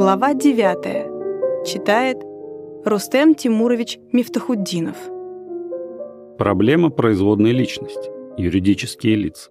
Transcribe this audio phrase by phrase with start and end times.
[0.00, 1.66] Глава 9.
[1.66, 2.16] Читает
[2.86, 4.96] Рустем Тимурович Мифтахуддинов.
[6.38, 8.08] Проблема производной личности.
[8.38, 9.50] Юридические лица.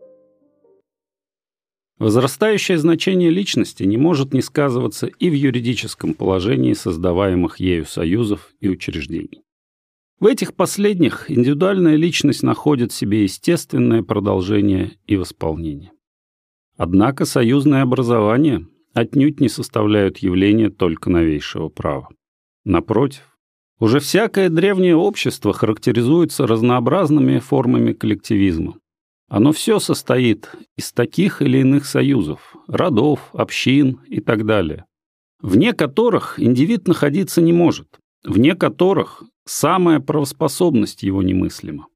[1.99, 8.69] Возрастающее значение личности не может не сказываться и в юридическом положении создаваемых ею союзов и
[8.69, 9.43] учреждений.
[10.19, 15.91] В этих последних индивидуальная личность находит себе естественное продолжение и восполнение.
[16.75, 18.65] Однако союзное образование
[18.99, 22.09] отнюдь не составляют явления только новейшего права.
[22.65, 23.37] Напротив,
[23.79, 28.75] уже всякое древнее общество характеризуется разнообразными формами коллективизма.
[29.29, 34.85] Оно все состоит из таких или иных союзов, родов, общин и так далее,
[35.39, 41.87] вне которых индивид находиться не может, вне которых самая правоспособность его немыслима.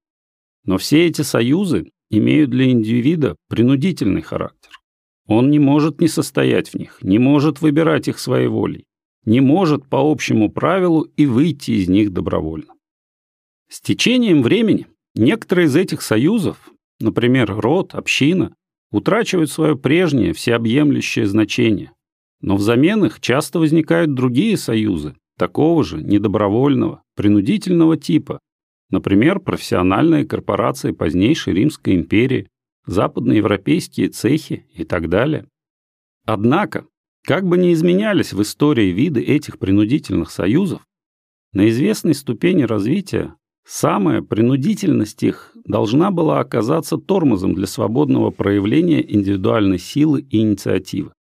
[0.63, 4.71] Но все эти союзы имеют для индивида принудительный характер.
[5.27, 8.85] Он не может не состоять в них, не может выбирать их своей волей,
[9.25, 12.73] не может по общему правилу и выйти из них добровольно.
[13.69, 18.53] С течением времени некоторые из этих союзов, например, род, община,
[18.91, 21.91] утрачивают свое прежнее всеобъемлющее значение,
[22.41, 28.39] но взамен их часто возникают другие союзы, такого же недобровольного, принудительного типа,
[28.89, 32.47] например, профессиональные корпорации позднейшей Римской империи,
[32.85, 35.47] западноевропейские цехи и так далее.
[36.25, 36.85] Однако,
[37.25, 40.81] как бы ни изменялись в истории виды этих принудительных союзов,
[41.53, 49.79] на известной ступени развития самая принудительность их должна была оказаться тормозом для свободного проявления индивидуальной
[49.79, 51.13] силы и инициативы.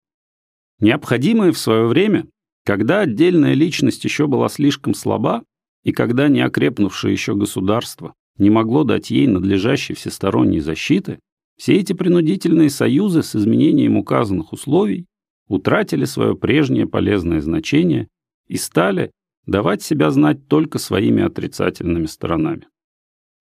[0.79, 2.27] Необходимое в свое время,
[2.65, 5.43] когда отдельная личность еще была слишком слаба,
[5.83, 11.19] и когда неокрепнувшее еще государство не могло дать ей надлежащей всесторонней защиты,
[11.57, 15.05] все эти принудительные союзы с изменением указанных условий
[15.47, 18.07] утратили свое прежнее полезное значение
[18.47, 19.11] и стали
[19.45, 22.67] давать себя знать только своими отрицательными сторонами.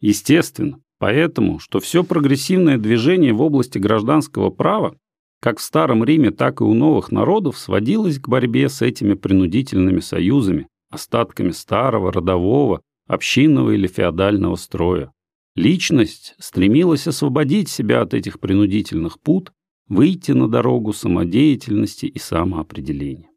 [0.01, 4.97] Естественно, поэтому, что все прогрессивное движение в области гражданского права,
[5.41, 10.01] как в Старом Риме, так и у новых народов, сводилось к борьбе с этими принудительными
[10.01, 15.13] союзами, остатками старого, родового, общинного или феодального строя.
[15.55, 19.53] Личность стремилась освободить себя от этих принудительных пут,
[19.87, 23.29] выйти на дорогу самодеятельности и самоопределения.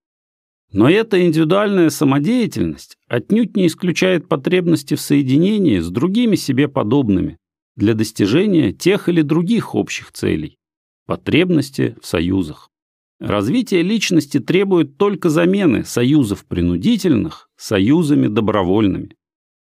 [0.71, 7.37] Но эта индивидуальная самодеятельность отнюдь не исключает потребности в соединении с другими себе подобными
[7.75, 10.57] для достижения тех или других общих целей,
[11.05, 12.69] потребности в союзах.
[13.19, 19.15] Развитие личности требует только замены союзов принудительных союзами добровольными.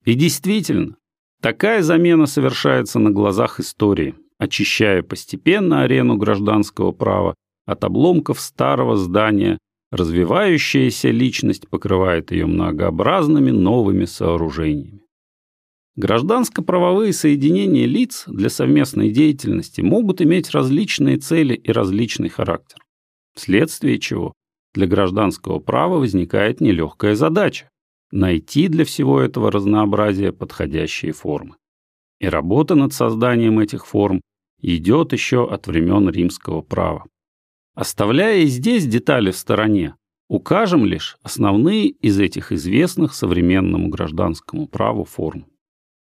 [0.06, 0.96] И действительно,
[1.42, 7.36] Такая замена совершается на глазах истории, очищая постепенно арену гражданского права
[7.66, 9.58] от обломков старого здания,
[9.92, 15.02] развивающаяся личность покрывает ее многообразными новыми сооружениями.
[15.96, 22.80] Гражданско-правовые соединения лиц для совместной деятельности могут иметь различные цели и различный характер,
[23.34, 24.34] вследствие чего
[24.74, 27.70] для гражданского права возникает нелегкая задача
[28.12, 31.56] найти для всего этого разнообразия подходящие формы.
[32.20, 34.22] И работа над созданием этих форм
[34.62, 37.06] идет еще от времен римского права.
[37.76, 39.96] Оставляя здесь детали в стороне,
[40.28, 45.46] укажем лишь основные из этих известных современному гражданскому праву форм.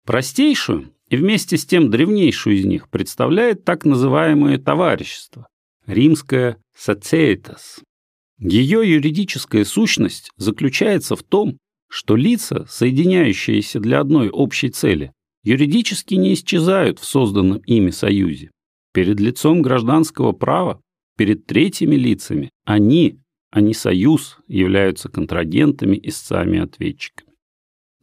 [0.05, 5.47] Простейшую и вместе с тем древнейшую из них представляет так называемое товарищество,
[5.85, 7.81] римское «societas».
[8.39, 11.57] Ее юридическая сущность заключается в том,
[11.89, 15.11] что лица, соединяющиеся для одной общей цели,
[15.43, 18.51] юридически не исчезают в созданном ими союзе.
[18.93, 20.81] Перед лицом гражданского права,
[21.17, 23.19] перед третьими лицами, они,
[23.51, 27.29] а не союз, являются контрагентами, истцами ответчиками.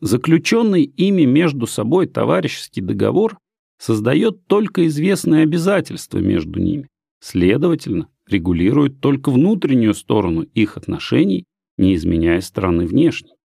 [0.00, 3.38] Заключенный ими между собой товарищеский договор
[3.78, 6.88] создает только известные обязательства между ними,
[7.20, 11.44] следовательно, регулирует только внутреннюю сторону их отношений,
[11.78, 13.35] не изменяя стороны внешней.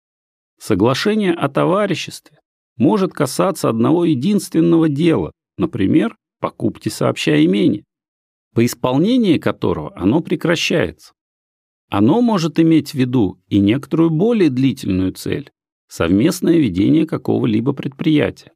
[0.64, 2.38] Соглашение о товариществе
[2.78, 7.84] может касаться одного единственного дела, например, покупки сообща имения,
[8.54, 11.14] по исполнении которого оно прекращается.
[11.90, 15.50] Оно может иметь в виду и некоторую более длительную цель–
[15.88, 18.52] совместное ведение какого-либо предприятия.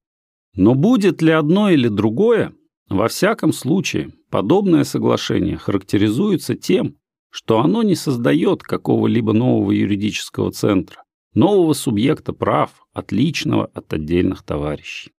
[0.53, 2.53] Но будет ли одно или другое,
[2.87, 6.97] во всяком случае, подобное соглашение характеризуется тем,
[7.31, 11.04] что оно не создает какого-либо нового юридического центра,
[11.35, 15.11] нового субъекта прав, отличного от отдельных товарищей.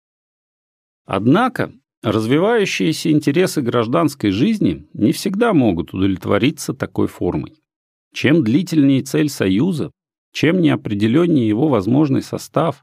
[1.04, 1.72] Однако
[2.02, 7.54] развивающиеся интересы гражданской жизни не всегда могут удовлетвориться такой формой.
[8.12, 9.90] чем длительнее цель союза,
[10.32, 12.82] чем неопределеннее его возможный состав,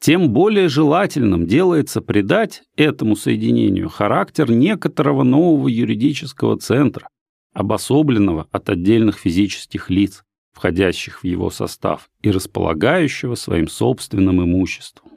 [0.00, 7.06] тем более желательным делается придать этому соединению характер некоторого нового юридического центра,
[7.52, 15.10] обособленного от отдельных физических лиц, входящих в его состав и располагающего своим собственным имуществом.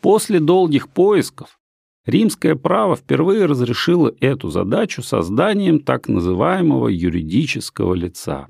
[0.00, 1.58] После долгих поисков
[2.06, 8.48] римское право впервые разрешило эту задачу созданием так называемого юридического лица.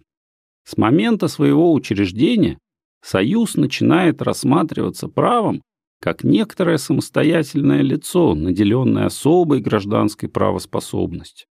[0.65, 2.59] С момента своего учреждения
[3.03, 5.63] союз начинает рассматриваться правом
[6.01, 11.49] как некоторое самостоятельное лицо, наделенное особой гражданской правоспособностью.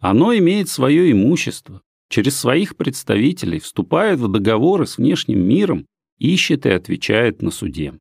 [0.00, 5.86] Оно имеет свое имущество, через своих представителей вступает в договоры с внешним миром,
[6.18, 7.94] ищет и отвечает на суде.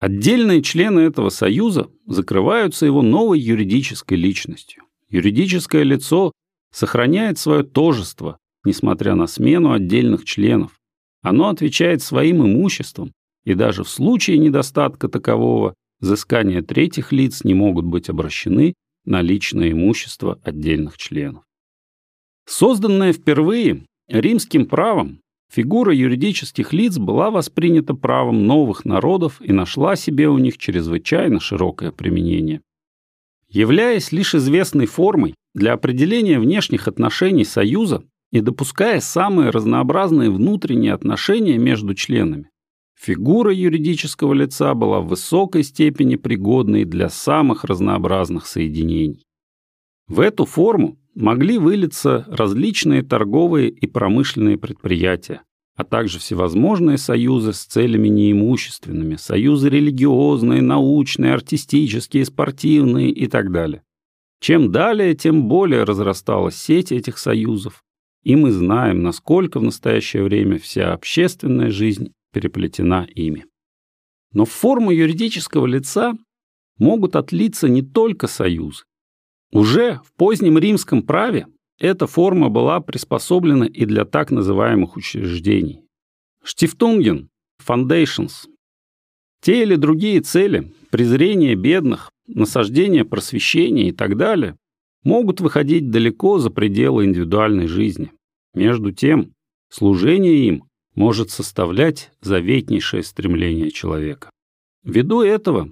[0.00, 4.84] Отдельные члены этого союза закрываются его новой юридической личностью.
[5.08, 6.32] Юридическое лицо
[6.72, 10.78] сохраняет свое тожество, несмотря на смену отдельных членов.
[11.22, 13.12] Оно отвечает своим имуществом,
[13.44, 18.74] и даже в случае недостатка такового взыскания третьих лиц не могут быть обращены
[19.04, 21.47] на личное имущество отдельных членов.
[22.50, 25.20] Созданная впервые римским правом,
[25.52, 31.92] фигура юридических лиц была воспринята правом новых народов и нашла себе у них чрезвычайно широкое
[31.92, 32.62] применение.
[33.50, 38.02] Являясь лишь известной формой для определения внешних отношений Союза
[38.32, 42.48] и допуская самые разнообразные внутренние отношения между членами,
[42.98, 49.26] Фигура юридического лица была в высокой степени пригодной для самых разнообразных соединений.
[50.08, 55.42] В эту форму могли вылиться различные торговые и промышленные предприятия,
[55.74, 63.82] а также всевозможные союзы с целями неимущественными, союзы религиозные, научные, артистические, спортивные и так далее.
[64.40, 67.82] Чем далее, тем более разрасталась сеть этих союзов,
[68.22, 73.46] и мы знаем, насколько в настоящее время вся общественная жизнь переплетена ими.
[74.32, 76.12] Но в форму юридического лица
[76.78, 78.84] могут отлиться не только союзы.
[79.52, 81.46] Уже в позднем римском праве
[81.78, 85.84] эта форма была приспособлена и для так называемых учреждений.
[86.42, 87.30] Штифтунген,
[87.64, 88.48] foundations.
[89.40, 94.56] Те или другие цели, презрение бедных, насаждение просвещения и так далее,
[95.04, 98.12] могут выходить далеко за пределы индивидуальной жизни.
[98.54, 99.32] Между тем,
[99.70, 100.64] служение им
[100.94, 104.30] может составлять заветнейшее стремление человека.
[104.82, 105.70] Ввиду этого,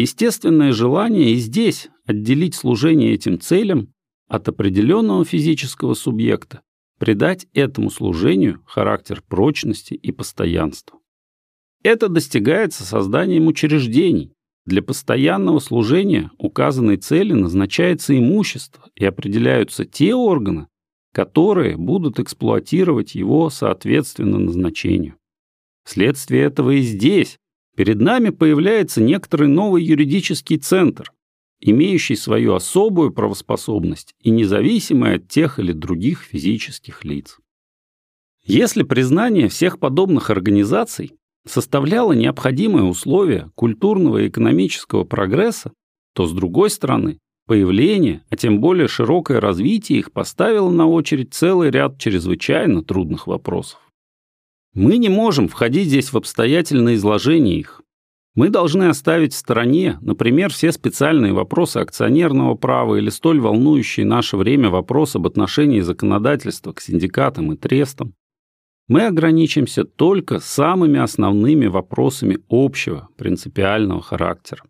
[0.00, 3.92] естественное желание и здесь отделить служение этим целям
[4.28, 6.62] от определенного физического субъекта,
[6.98, 10.98] придать этому служению характер прочности и постоянства.
[11.82, 14.32] Это достигается созданием учреждений.
[14.66, 20.66] Для постоянного служения указанной цели назначается имущество и определяются те органы,
[21.14, 25.14] которые будут эксплуатировать его соответственно назначению.
[25.84, 27.38] Вследствие этого и здесь
[27.78, 31.12] перед нами появляется некоторый новый юридический центр,
[31.60, 37.38] имеющий свою особую правоспособность и независимый от тех или других физических лиц.
[38.44, 41.12] Если признание всех подобных организаций
[41.46, 45.70] составляло необходимое условие культурного и экономического прогресса,
[46.14, 51.70] то, с другой стороны, Появление, а тем более широкое развитие их поставило на очередь целый
[51.70, 53.80] ряд чрезвычайно трудных вопросов.
[54.74, 57.82] Мы не можем входить здесь в обстоятельное изложение их.
[58.34, 64.36] Мы должны оставить в стороне, например, все специальные вопросы акционерного права или столь волнующие наше
[64.36, 68.14] время вопрос об отношении законодательства к синдикатам и трестам.
[68.86, 74.62] Мы ограничимся только самыми основными вопросами общего принципиального характера.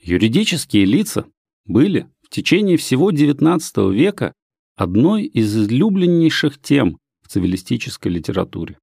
[0.00, 1.26] Юридические лица
[1.64, 3.60] были в течение всего XIX
[3.92, 4.34] века
[4.74, 6.98] одной из излюбленнейших тем
[7.32, 8.78] цивилистической литературе.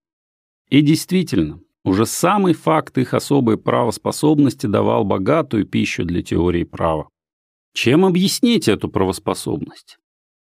[0.69, 7.09] И действительно, уже самый факт их особой правоспособности давал богатую пищу для теории права.
[7.73, 9.97] Чем объяснить эту правоспособность?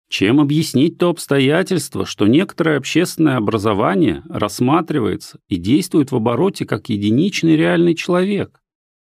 [0.10, 7.56] Чем объяснить то обстоятельство, что некоторое общественное образование рассматривается и действует в обороте как единичный
[7.56, 8.62] реальный человек,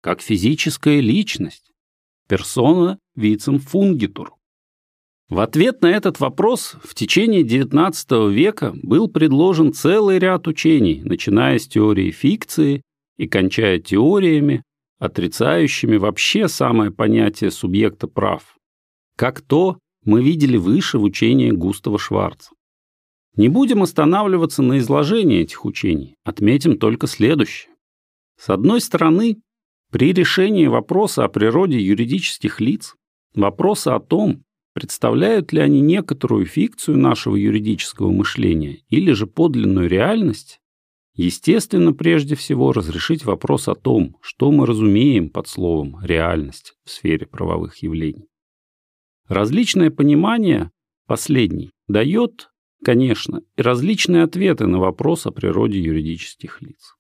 [0.02, 1.72] как физическая личность?
[2.32, 4.34] персона вицем фунгитур.
[5.32, 11.58] В ответ на этот вопрос в течение XIX века был предложен целый ряд учений, начиная
[11.58, 12.82] с теории фикции
[13.16, 14.62] и кончая теориями,
[15.00, 18.58] отрицающими вообще самое понятие субъекта прав,
[19.16, 22.52] как то мы видели выше в учении Густава Шварца.
[23.38, 27.72] Не будем останавливаться на изложении этих учений, отметим только следующее.
[28.38, 29.38] С одной стороны,
[29.92, 32.96] при решении вопроса о природе юридических лиц,
[33.34, 40.60] вопроса о том, представляют ли они некоторую фикцию нашего юридического мышления или же подлинную реальность,
[41.14, 47.26] естественно, прежде всего разрешить вопрос о том, что мы разумеем под словом «реальность» в сфере
[47.26, 48.28] правовых явлений.
[49.28, 50.72] Различное понимание
[51.08, 52.50] последний дает,
[52.84, 56.96] конечно, различные ответы на вопрос о природе юридических лиц.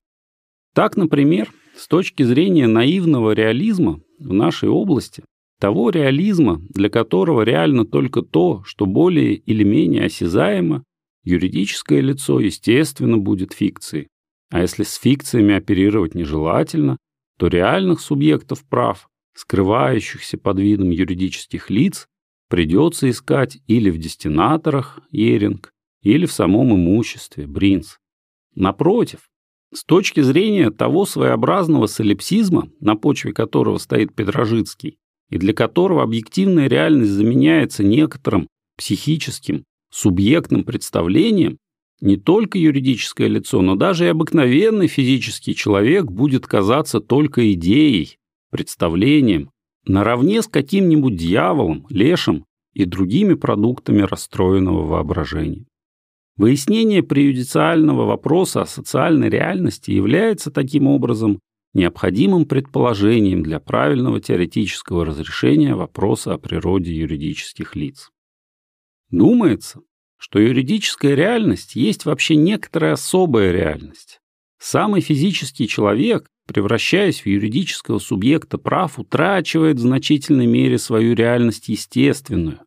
[0.73, 5.23] Так, например, с точки зрения наивного реализма в нашей области
[5.61, 10.83] того реализма, для которого реально только то, что более или менее осязаемо,
[11.23, 14.07] юридическое лицо, естественно, будет фикцией.
[14.49, 16.97] А если с фикциями оперировать нежелательно,
[17.37, 22.07] то реальных субъектов прав, скрывающихся под видом юридических лиц,
[22.49, 25.69] придется искать или в дестинаторах, Еринг,
[26.01, 27.99] или в самом имуществе, Бринс.
[28.55, 29.29] Напротив,
[29.71, 34.97] с точки зрения того своеобразного солипсизма, на почве которого стоит Петрожицкий,
[35.31, 38.47] и для которого объективная реальность заменяется некоторым
[38.77, 41.57] психическим, субъектным представлением,
[42.01, 48.17] не только юридическое лицо, но даже и обыкновенный физический человек будет казаться только идеей,
[48.51, 49.51] представлением,
[49.85, 55.65] наравне с каким-нибудь дьяволом, лешим и другими продуктами расстроенного воображения.
[56.37, 61.39] Выяснение преюдициального вопроса о социальной реальности является таким образом
[61.73, 68.11] необходимым предположением для правильного теоретического разрешения вопроса о природе юридических лиц.
[69.09, 69.81] Думается,
[70.17, 74.19] что юридическая реальность есть вообще некоторая особая реальность.
[74.59, 82.59] Самый физический человек, превращаясь в юридического субъекта прав, утрачивает в значительной мере свою реальность естественную.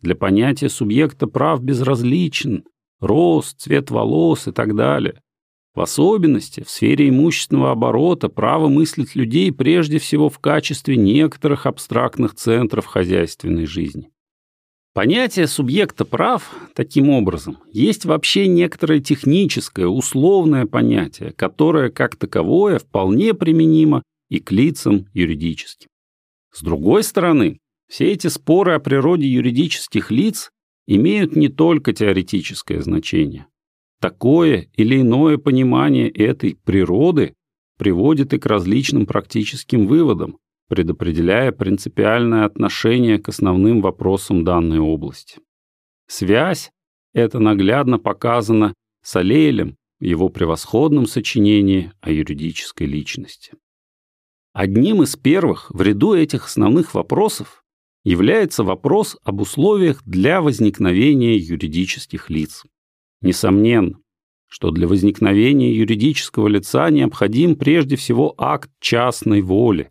[0.00, 2.64] Для понятия субъекта прав безразличен
[3.00, 5.20] рост, цвет волос и так далее.
[5.74, 12.34] В особенности в сфере имущественного оборота право мыслить людей прежде всего в качестве некоторых абстрактных
[12.34, 14.10] центров хозяйственной жизни.
[14.92, 23.32] Понятие субъекта прав, таким образом, есть вообще некоторое техническое, условное понятие, которое, как таковое, вполне
[23.32, 25.88] применимо и к лицам юридическим.
[26.52, 30.50] С другой стороны, все эти споры о природе юридических лиц
[30.88, 33.46] имеют не только теоретическое значение.
[34.00, 37.34] Такое или иное понимание этой природы
[37.76, 40.38] приводит и к различным практическим выводам,
[40.68, 45.40] предопределяя принципиальное отношение к основным вопросам данной области.
[46.06, 46.70] Связь
[47.12, 53.52] эта наглядно показана Салейлем в его превосходном сочинении о юридической личности.
[54.52, 57.62] Одним из первых в ряду этих основных вопросов
[58.02, 62.64] является вопрос об условиях для возникновения юридических лиц.
[63.22, 63.98] Несомненно,
[64.46, 69.90] что для возникновения юридического лица необходим прежде всего акт частной воли,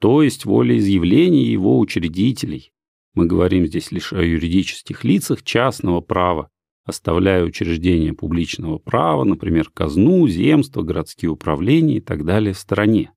[0.00, 2.72] то есть волеизъявления его учредителей.
[3.14, 6.48] Мы говорим здесь лишь о юридических лицах частного права,
[6.84, 13.12] оставляя учреждения публичного права, например, казну, земство, городские управления и так далее в стороне.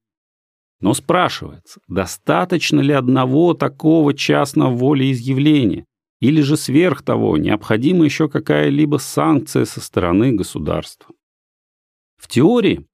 [0.80, 5.86] Но спрашивается, достаточно ли одного такого частного волеизъявления,
[6.24, 11.14] или же сверх того, необходима еще какая-либо санкция со стороны государства.
[12.16, 12.86] В теории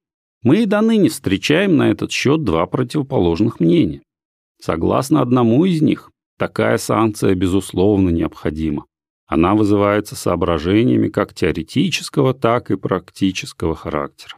[0.41, 4.01] мы и до ныне встречаем на этот счет два противоположных мнения.
[4.59, 6.09] Согласно одному из них,
[6.39, 8.87] такая санкция безусловно необходима.
[9.27, 14.37] Она вызывается соображениями как теоретического, так и практического характера.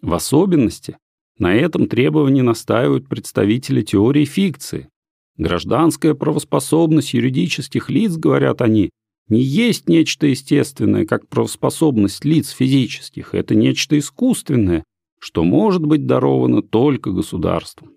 [0.00, 0.96] В особенности
[1.36, 4.88] на этом требовании настаивают представители теории фикции,
[5.36, 8.90] Гражданская правоспособность юридических лиц, говорят они,
[9.28, 13.34] не есть нечто естественное, как правоспособность лиц физических.
[13.34, 14.84] Это нечто искусственное,
[15.18, 17.88] что может быть даровано только государству.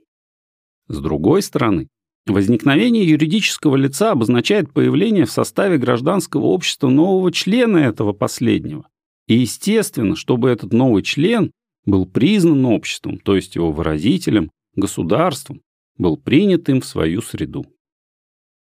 [0.87, 1.89] С другой стороны,
[2.25, 8.87] возникновение юридического лица обозначает появление в составе гражданского общества нового члена этого последнего.
[9.27, 11.51] И естественно, чтобы этот новый член
[11.85, 15.61] был признан обществом, то есть его выразителем, государством,
[15.97, 17.65] был принят им в свою среду.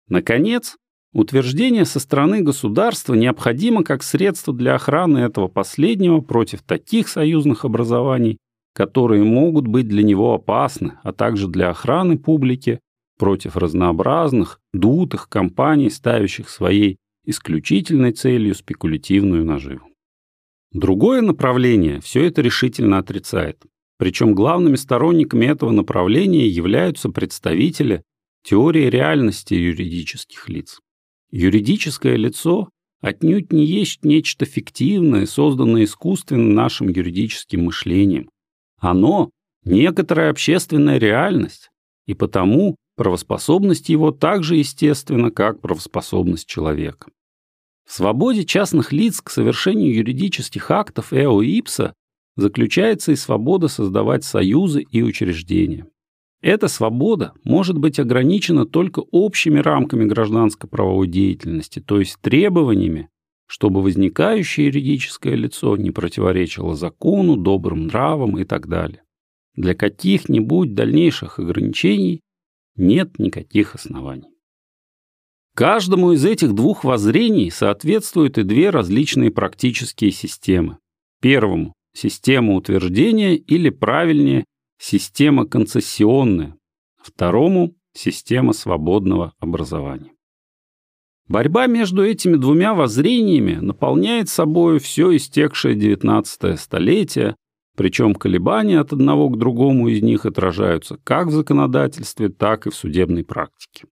[0.08, 0.76] Наконец,
[1.12, 8.38] утверждение со стороны государства необходимо как средство для охраны этого последнего против таких союзных образований,
[8.74, 12.80] которые могут быть для него опасны, а также для охраны публики
[13.18, 19.86] против разнообразных, дутых компаний, ставящих своей исключительной целью спекулятивную наживу.
[20.72, 23.62] Другое направление все это решительно отрицает.
[24.02, 28.02] Причем главными сторонниками этого направления являются представители
[28.42, 30.80] теории реальности юридических лиц.
[31.30, 32.68] Юридическое лицо
[33.00, 38.28] отнюдь не есть нечто фиктивное, созданное искусственно нашим юридическим мышлением.
[38.80, 39.30] Оно–
[39.64, 41.70] некоторая общественная реальность,
[42.04, 47.06] и потому правоспособность его так же естественна, как правоспособность человека.
[47.86, 51.94] В свободе частных лиц к совершению юридических актов эо ипса
[52.36, 55.86] заключается и свобода создавать союзы и учреждения.
[56.40, 63.08] Эта свобода может быть ограничена только общими рамками гражданско-правовой деятельности, то есть требованиями,
[63.46, 69.02] чтобы возникающее юридическое лицо не противоречило закону, добрым нравам и так далее.
[69.54, 72.22] Для каких-нибудь дальнейших ограничений
[72.76, 74.32] нет никаких оснований.
[75.54, 80.78] Каждому из этих двух воззрений соответствуют и две различные практические системы.
[81.20, 84.44] Первому– система утверждения или, правильнее,
[84.78, 86.56] система концессионная.
[87.02, 90.12] Второму– система свободного образования.
[91.28, 97.36] Борьба между этими двумя воззрениями наполняет собой все истекшее XIX столетие,
[97.76, 102.74] причем колебания от одного к другому из них отражаются как в законодательстве, так и в
[102.74, 103.86] судебной практике.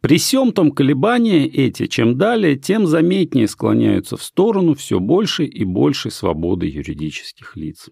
[0.00, 5.64] При всем том колебания эти, чем далее, тем заметнее склоняются в сторону все большей и
[5.64, 7.90] большей свободы юридических лиц.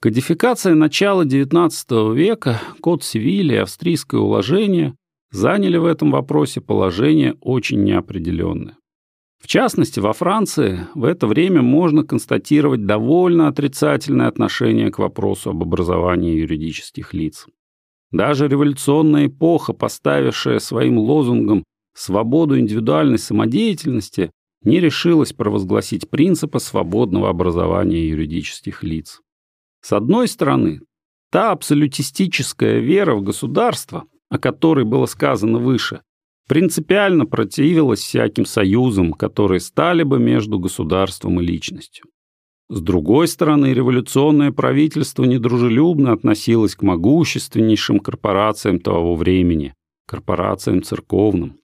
[0.00, 4.96] Кодификация начала XIX века, код Севилли и австрийское уложение
[5.30, 8.76] заняли в этом вопросе положение очень неопределенное.
[9.40, 15.62] В частности, во Франции в это время можно констатировать довольно отрицательное отношение к вопросу об
[15.62, 17.46] образовании юридических лиц.
[18.10, 24.30] Даже революционная эпоха, поставившая своим лозунгом свободу индивидуальной самодеятельности,
[24.62, 29.20] не решилась провозгласить принципы свободного образования юридических лиц.
[29.82, 30.80] С одной стороны,
[31.30, 36.02] та абсолютистическая вера в государство, о которой было сказано выше,
[36.48, 42.06] принципиально противилась всяким союзам, которые стали бы между государством и личностью.
[42.70, 49.74] С другой стороны, революционное правительство недружелюбно относилось к могущественнейшим корпорациям того времени,
[50.06, 51.60] корпорациям церковным.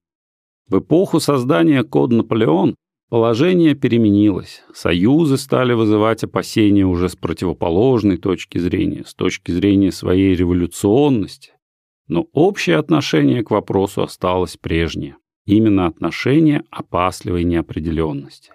[0.67, 2.75] В эпоху создания Код Наполеон
[3.11, 4.63] положение переменилось.
[4.73, 11.53] Союзы стали вызывать опасения уже с противоположной точки зрения, с точки зрения своей революционности.
[12.09, 15.17] Но общее отношение к вопросу осталось прежнее.
[15.45, 18.53] Именно отношение опасливой неопределенности.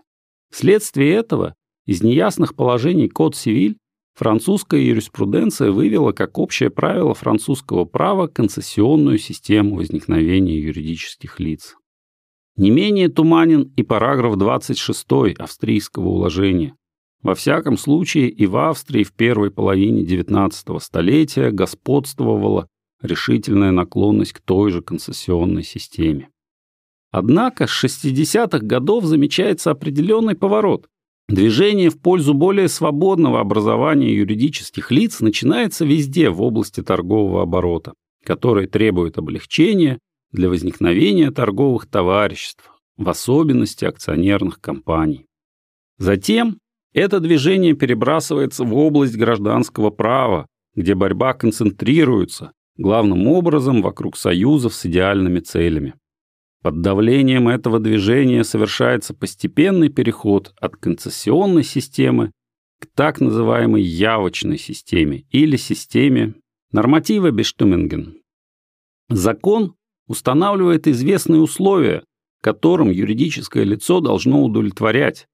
[0.50, 1.54] Вследствие этого
[1.90, 3.76] из неясных положений Код Сивиль
[4.14, 11.78] французская юриспруденция вывела как общее правило французского права концессионную систему возникновения юридических лиц.
[12.58, 15.08] Не менее туманен и параграф 26
[15.40, 16.76] австрийского уложения.
[17.24, 22.68] Во всяком случае и в Австрии в первой половине XIX столетия господствовала
[23.02, 26.30] решительная наклонность к той же концессионной системе.
[27.10, 30.86] Однако с 60-х годов замечается определенный поворот.
[31.30, 37.94] Движение в пользу более свободного образования юридических лиц начинается везде в области торгового оборота,
[38.26, 40.00] который требует облегчения
[40.32, 45.28] для возникновения торговых товариществ, в особенности акционерных компаний.
[46.00, 46.58] Затем
[46.94, 54.84] это движение перебрасывается в область гражданского права, где борьба концентрируется главным образом вокруг союзов с
[54.88, 55.94] идеальными целями.
[56.62, 62.32] Под давлением этого движения совершается постепенный переход от концессионной системы
[62.80, 66.34] к так называемой явочной системе или системе
[66.72, 68.22] норматива Бештуминген.
[69.10, 69.76] Закон
[70.08, 72.04] устанавливает известные условия,
[72.42, 75.28] которым юридическое лицо должно удовлетворять,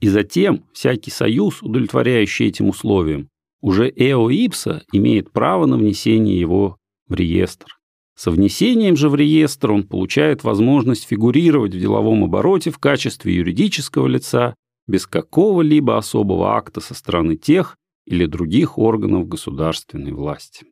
[0.00, 3.28] и затем всякий союз, удовлетворяющий этим условиям,
[3.60, 6.78] уже эо ипса имеет право на внесение его
[7.08, 7.79] в реестр.
[8.20, 14.06] Со внесением же в реестр он получает возможность фигурировать в деловом обороте в качестве юридического
[14.08, 14.54] лица
[14.86, 20.66] без какого-либо особого акта со стороны тех или других органов государственной власти.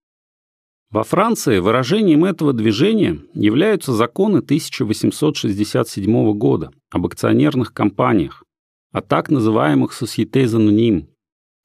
[0.91, 8.45] Во Франции выражением этого движения являются законы 1867 года об акционерных компаниях,
[8.93, 11.07] о так называемых «sociétés anonymes»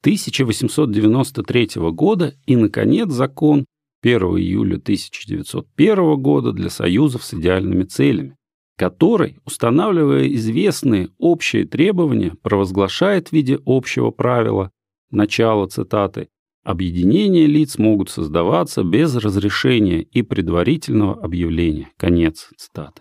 [0.00, 3.66] 1893 года и, наконец, закон
[4.04, 8.36] 1 июля 1901 года для союзов с идеальными целями,
[8.76, 14.70] который, устанавливая известные общие требования, провозглашает в виде общего правила,
[15.10, 16.28] начало цитаты,
[16.64, 21.88] объединения лиц могут создаваться без разрешения и предварительного объявления.
[21.96, 23.00] Конец цитаты.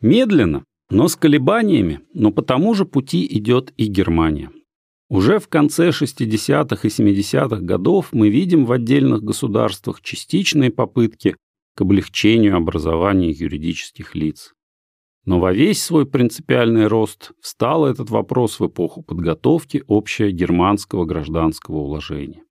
[0.00, 4.50] Медленно, но с колебаниями, но по тому же пути идет и Германия.
[5.08, 11.36] Уже в конце 60-х и 70-х годов мы видим в отдельных государствах частичные попытки
[11.74, 14.54] к облегчению образования юридических лиц.
[15.26, 21.76] Но во весь свой принципиальный рост встал этот вопрос в эпоху подготовки общего германского гражданского
[21.76, 22.44] уложения.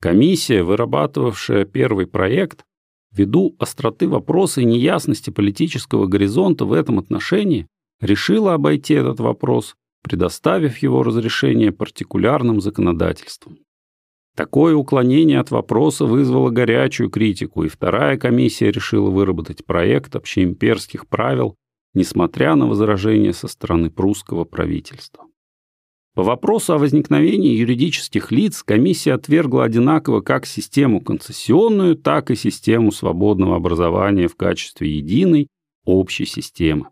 [0.00, 2.64] Комиссия, вырабатывавшая первый проект,
[3.12, 7.66] ввиду остроты вопроса и неясности политического горизонта в этом отношении,
[8.00, 13.58] решила обойти этот вопрос, предоставив его разрешение партикулярным законодательством.
[14.36, 21.56] Такое уклонение от вопроса вызвало горячую критику, и вторая комиссия решила выработать проект общеимперских правил,
[21.94, 25.24] несмотря на возражения со стороны прусского правительства.
[26.14, 32.90] По вопросу о возникновении юридических лиц комиссия отвергла одинаково как систему концессионную, так и систему
[32.90, 35.48] свободного образования в качестве единой
[35.84, 36.88] общей системы.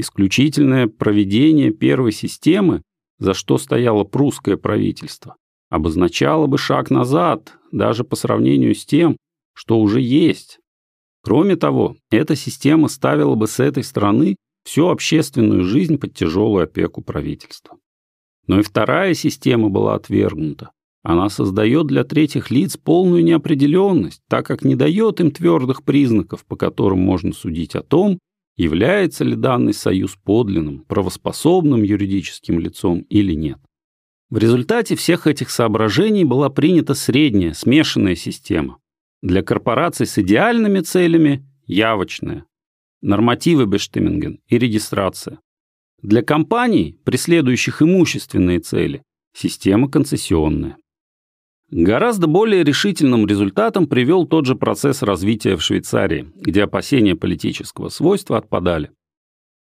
[0.00, 2.82] Исключительное проведение первой системы,
[3.18, 5.34] за что стояло прусское правительство,
[5.70, 9.16] обозначало бы шаг назад даже по сравнению с тем,
[9.54, 10.60] что уже есть.
[11.24, 17.02] Кроме того, эта система ставила бы с этой стороны всю общественную жизнь под тяжелую опеку
[17.02, 17.76] правительства.
[18.46, 20.70] Но и вторая система была отвергнута.
[21.02, 26.54] Она создает для третьих лиц полную неопределенность, так как не дает им твердых признаков, по
[26.54, 28.20] которым можно судить о том,
[28.58, 33.58] является ли данный союз подлинным, правоспособным юридическим лицом или нет.
[34.30, 38.78] В результате всех этих соображений была принята средняя, смешанная система.
[39.22, 42.44] Для корпораций с идеальными целями– явочная.
[43.00, 45.38] Нормативы Бештиминген и регистрация.
[46.02, 49.02] Для компаний, преследующих имущественные цели,
[49.34, 50.76] система концессионная.
[51.70, 58.38] Гораздо более решительным результатом привел тот же процесс развития в Швейцарии, где опасения политического свойства
[58.38, 58.90] отпадали.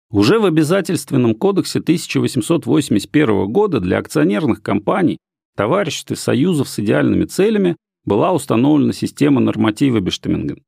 [0.10, 5.20] Уже в обязательственном кодексе 1881 года для акционерных компаний,
[5.56, 10.64] товариществ и союзов с идеальными целями была установлена система норматива Бештеминген.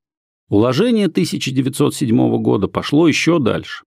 [0.50, 3.84] Уложение 1907 года пошло еще дальше.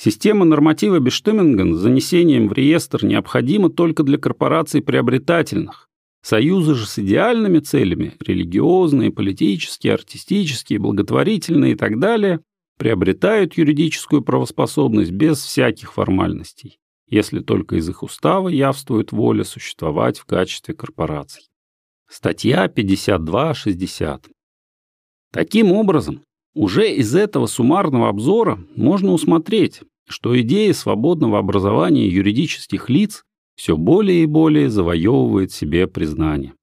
[0.00, 5.88] Система норматива Бештеминген с занесением в реестр необходима только для корпораций приобретательных.
[6.24, 12.40] Союзы же с идеальными целями– религиозные, политические, артистические, благотворительные и так далее–
[12.78, 20.24] приобретают юридическую правоспособность без всяких формальностей, если только из их устава явствует воля существовать в
[20.24, 21.44] качестве корпораций.
[22.08, 24.22] Статья 52.60.
[25.30, 26.22] Таким образом,
[26.54, 33.24] уже из этого суммарного обзора можно усмотреть, что идея свободного образования юридических лиц
[33.56, 36.54] все более и более завоевывает себе признание.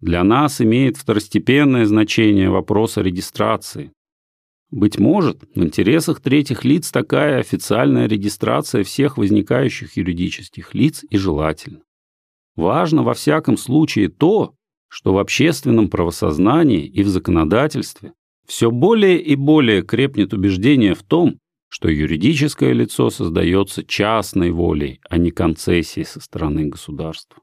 [0.00, 3.92] Для нас имеет второстепенное значение вопрос о регистрации.
[4.70, 11.80] Быть может, в интересах третьих лиц такая официальная регистрация всех возникающих юридических лиц и желательна.
[12.56, 14.54] Важно во всяком случае то,
[14.88, 18.12] что в общественном правосознании и в законодательстве
[18.46, 21.38] все более и более крепнет убеждение в том,
[21.76, 27.42] что юридическое лицо создается частной волей, а не концессией со стороны государства.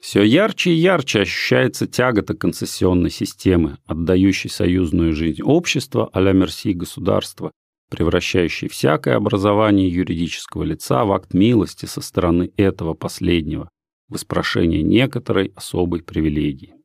[0.00, 7.50] Все ярче и ярче ощущается тягота концессионной системы, отдающей союзную жизнь общества а-ля мерси государства,
[7.90, 13.68] превращающей всякое образование юридического лица в акт милости со стороны этого последнего,
[14.08, 16.76] в испрошение некоторой особой привилегии.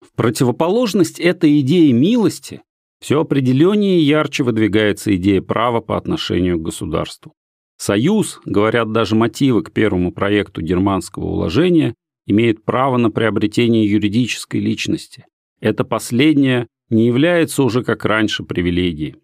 [0.00, 2.62] В противоположность этой идее милости
[3.00, 7.32] все определеннее и ярче выдвигается идея права по отношению к государству.
[7.76, 11.94] Союз, говорят даже мотивы к первому проекту германского уложения,
[12.26, 15.26] имеет право на приобретение юридической личности.
[15.60, 19.16] Это последнее не является уже как раньше привилегией.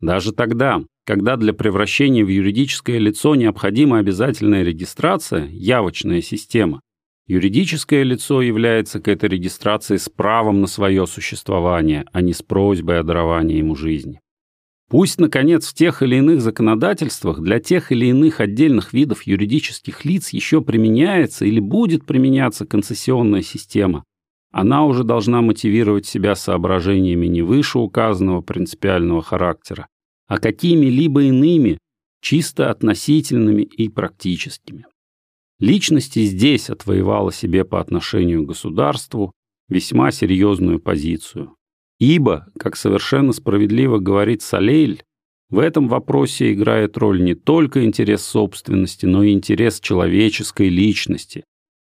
[0.00, 6.82] Даже тогда, когда для превращения в юридическое лицо необходима обязательная регистрация, явочная система,
[7.28, 13.00] Юридическое лицо является к этой регистрации с правом на свое существование, а не с просьбой
[13.00, 14.20] о даровании ему жизни.
[14.88, 20.28] Пусть, наконец, в тех или иных законодательствах для тех или иных отдельных видов юридических лиц
[20.30, 24.04] еще применяется или будет применяться концессионная система,
[24.52, 29.88] она уже должна мотивировать себя соображениями не вышеуказанного принципиального характера,
[30.28, 31.78] а какими-либо иными,
[32.22, 34.86] чисто относительными и практическими.
[35.58, 39.32] Личности здесь отвоевала себе по отношению к государству
[39.68, 41.56] весьма серьезную позицию.
[41.98, 45.02] Ибо, как совершенно справедливо говорит Салейль,
[45.48, 51.44] в этом вопросе играет роль не только интерес собственности, но и интерес человеческой личности.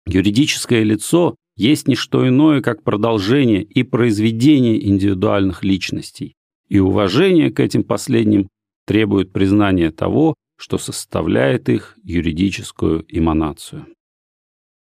[0.06, 6.34] Юридическое лицо есть не что иное, как продолжение и произведение индивидуальных личностей,
[6.68, 8.48] и уважение к этим последним
[8.86, 13.86] требует признания того, что составляет их юридическую эманацию.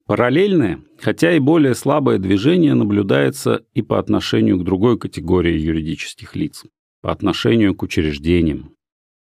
[0.05, 6.65] Параллельное, хотя и более слабое движение наблюдается и по отношению к другой категории юридических лиц,
[7.01, 8.73] по отношению к учреждениям.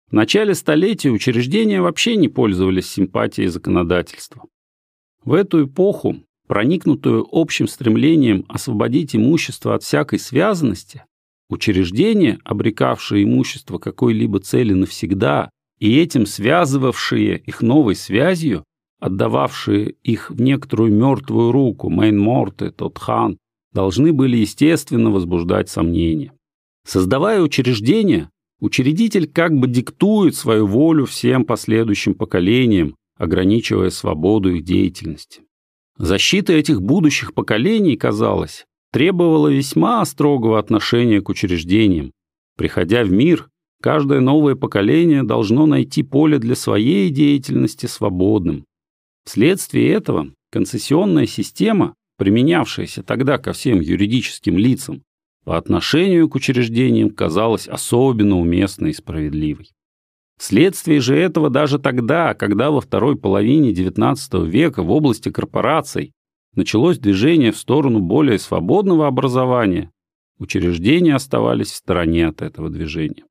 [0.09, 4.43] В начале столетия учреждения вообще не пользовались симпатией законодательства.
[5.25, 11.05] В эту эпоху, проникнутую общим стремлением освободить имущество от всякой связанности,
[11.51, 15.51] Учреждения, обрекавшие имущество какой-либо цели навсегда
[15.85, 18.65] и этим связывавшие их новой связью,
[19.01, 23.37] отдававшие их в некоторую мертвую руку, Мейн-Морте, Тотхан,
[23.75, 26.33] должны были естественно возбуждать сомнения.
[26.87, 35.43] Создавая учреждения, учредитель как бы диктует свою волю всем последующим поколениям, ограничивая свободу их деятельности.
[35.99, 42.11] Защита этих будущих поколений, казалось, требовала весьма строгого отношения к учреждениям.
[42.57, 43.51] Приходя в мир,
[43.85, 48.65] каждое новое поколение должно найти поле для своей деятельности свободным.
[49.27, 55.03] Вследствие этого концессионная система, применявшаяся тогда ко всем юридическим лицам,
[55.45, 59.69] по отношению к учреждениям казалась особенно уместной и справедливой.
[60.39, 64.17] Вследствие же этого даже тогда, когда во второй половине XIX
[64.47, 66.13] века в области корпораций
[66.55, 69.91] началось движение в сторону более свободного образования,
[70.39, 73.25] учреждения оставались в стороне от этого движения.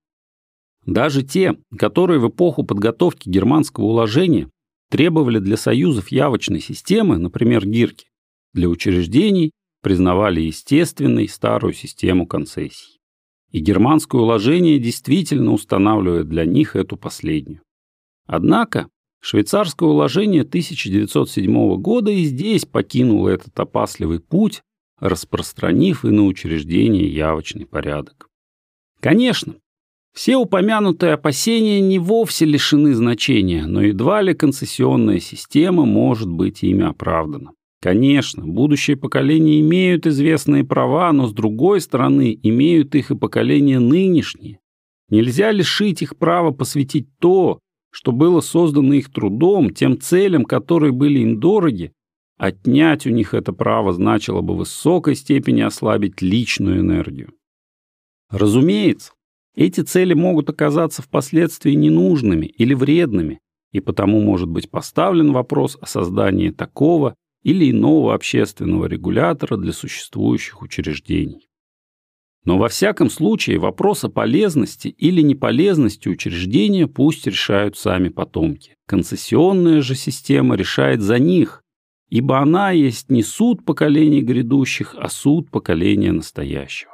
[0.85, 4.49] Даже те, которые в эпоху подготовки германского уложения
[4.89, 8.07] требовали для союзов явочной системы, например, гирки,
[8.53, 12.99] для учреждений признавали естественной старую систему концессий
[13.53, 17.61] и германское уложение действительно устанавливает для них эту последнюю.
[18.25, 18.89] Однако
[19.21, 24.61] швейцарское уложение 1907 года и здесь покинуло этот опасливый путь,
[24.99, 28.27] распространив и на учреждение явочный порядок.
[28.99, 29.55] Конечно,
[30.13, 36.85] все упомянутые опасения не вовсе лишены значения, но едва ли концессионная система может быть ими
[36.85, 37.51] оправдана.
[37.81, 44.59] Конечно, будущие поколения имеют известные права, но с другой стороны имеют их и поколения нынешние.
[45.09, 47.59] Нельзя лишить их права посвятить то,
[47.91, 51.91] что было создано их трудом, тем целям, которые были им дороги.
[52.37, 57.33] Отнять у них это право значило бы в высокой степени ослабить личную энергию.
[58.29, 59.11] Разумеется,
[59.55, 63.39] эти цели могут оказаться впоследствии ненужными или вредными,
[63.71, 70.61] и потому может быть поставлен вопрос о создании такого или иного общественного регулятора для существующих
[70.61, 71.47] учреждений.
[72.45, 78.75] Но во всяком случае вопрос о полезности или неполезности учреждения пусть решают сами потомки.
[78.85, 81.63] Концессионная же система решает за них,
[82.09, 86.92] ибо она есть не суд поколений грядущих, а суд поколения настоящего.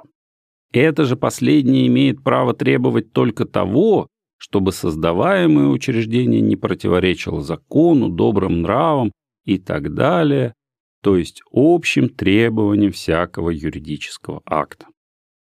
[0.72, 8.62] Это же последнее имеет право требовать только того, чтобы создаваемое учреждение не противоречило закону, добрым
[8.62, 9.12] нравам
[9.46, 10.54] и так далее,
[11.02, 14.88] то есть общим требованиям всякого юридического акта.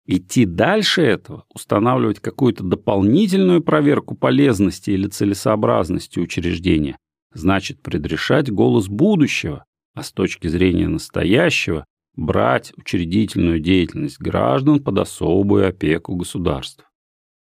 [0.05, 6.97] Идти дальше этого, устанавливать какую-то дополнительную проверку полезности или целесообразности учреждения,
[7.33, 15.67] значит предрешать голос будущего, а с точки зрения настоящего брать учредительную деятельность граждан под особую
[15.67, 16.85] опеку государства.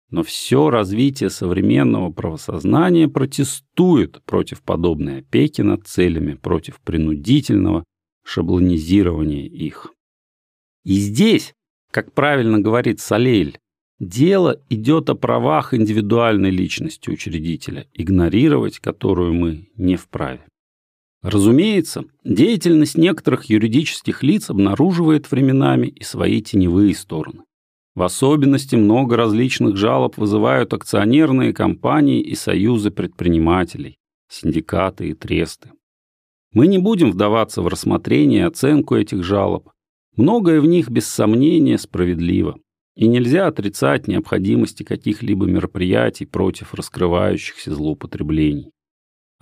[0.10, 7.84] Но все развитие современного правосознания протестует против подобной опеки над целями, против принудительного
[8.24, 9.92] шаблонизирования их.
[10.84, 11.54] И здесь,
[11.92, 13.58] как правильно говорит Салейль,
[14.00, 20.46] дело идет о правах индивидуальной личности учредителя, игнорировать которую мы не вправе.
[21.24, 27.44] Разумеется, деятельность некоторых юридических лиц обнаруживает временами и свои теневые стороны.
[27.96, 33.96] В особенности много различных жалоб вызывают акционерные компании и союзы предпринимателей,
[34.30, 35.70] синдикаты и тресты.
[36.52, 39.70] Мы не будем вдаваться в рассмотрение и оценку этих жалоб.
[40.18, 42.58] Многое в них без сомнения справедливо,
[42.96, 48.72] и нельзя отрицать необходимости каких-либо мероприятий против раскрывающихся злоупотреблений.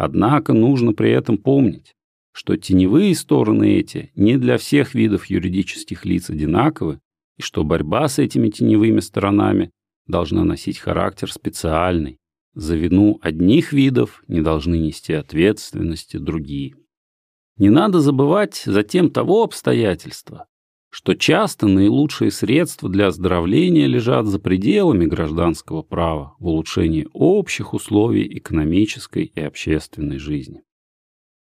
[0.03, 1.93] Однако нужно при этом помнить,
[2.31, 6.99] что теневые стороны эти не для всех видов юридических лиц одинаковы
[7.37, 9.69] и что борьба с этими теневыми сторонами
[10.07, 12.17] должна носить характер специальный.
[12.55, 16.73] За вину одних видов не должны нести ответственности другие.
[17.57, 20.47] Не надо забывать затем того обстоятельства,
[20.91, 28.27] что часто наилучшие средства для оздоровления лежат за пределами гражданского права в улучшении общих условий
[28.37, 30.63] экономической и общественной жизни.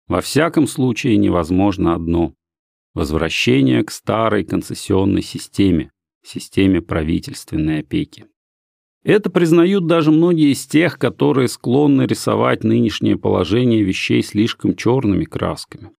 [0.07, 2.35] Во всяком случае невозможно одно
[2.95, 8.27] возвращение к старой концессионной системе, системе правительственной опеки.
[9.03, 15.93] Это признают даже многие из тех, которые склонны рисовать нынешнее положение вещей слишком черными красками.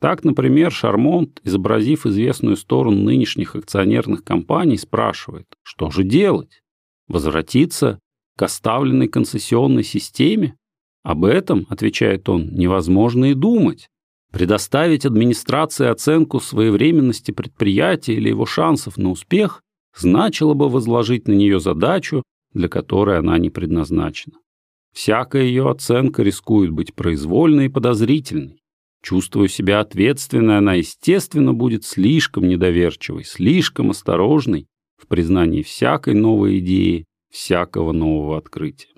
[0.00, 6.62] Так, например, Шармонт, изобразив известную сторону нынешних акционерных компаний, спрашивает, что же делать?
[7.06, 7.98] Возвратиться
[8.36, 10.56] к оставленной концессионной системе?
[11.02, 13.88] Об этом, отвечает он, невозможно и думать.
[14.32, 19.60] Предоставить администрации оценку своевременности предприятия или его шансов на успех
[19.94, 22.22] значило бы возложить на нее задачу,
[22.54, 24.36] для которой она не предназначена.
[24.94, 28.59] Всякая ее оценка рискует быть произвольной и подозрительной.
[29.02, 37.06] Чувствуя себя ответственной, она, естественно, будет слишком недоверчивой, слишком осторожной в признании всякой новой идеи,
[37.30, 38.88] всякого нового открытия.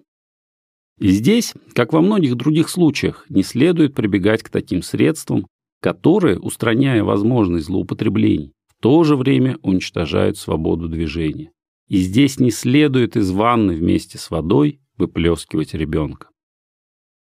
[0.98, 5.46] И здесь, как во многих других случаях, не следует прибегать к таким средствам,
[5.80, 11.52] которые, устраняя возможность злоупотреблений, в то же время уничтожают свободу движения.
[11.88, 16.28] И здесь не следует из ванны вместе с водой выплескивать ребенка.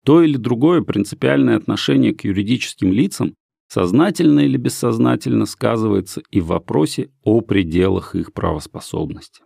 [0.03, 3.35] То или другое принципиальное отношение к юридическим лицам
[3.67, 9.43] сознательно или бессознательно сказывается и в вопросе о пределах их правоспособности.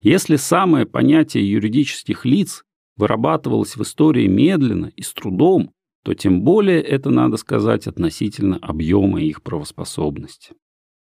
[0.00, 2.62] Если самое понятие юридических лиц
[2.96, 5.72] вырабатывалось в истории медленно и с трудом,
[6.04, 10.52] то тем более это надо сказать относительно объема их правоспособности.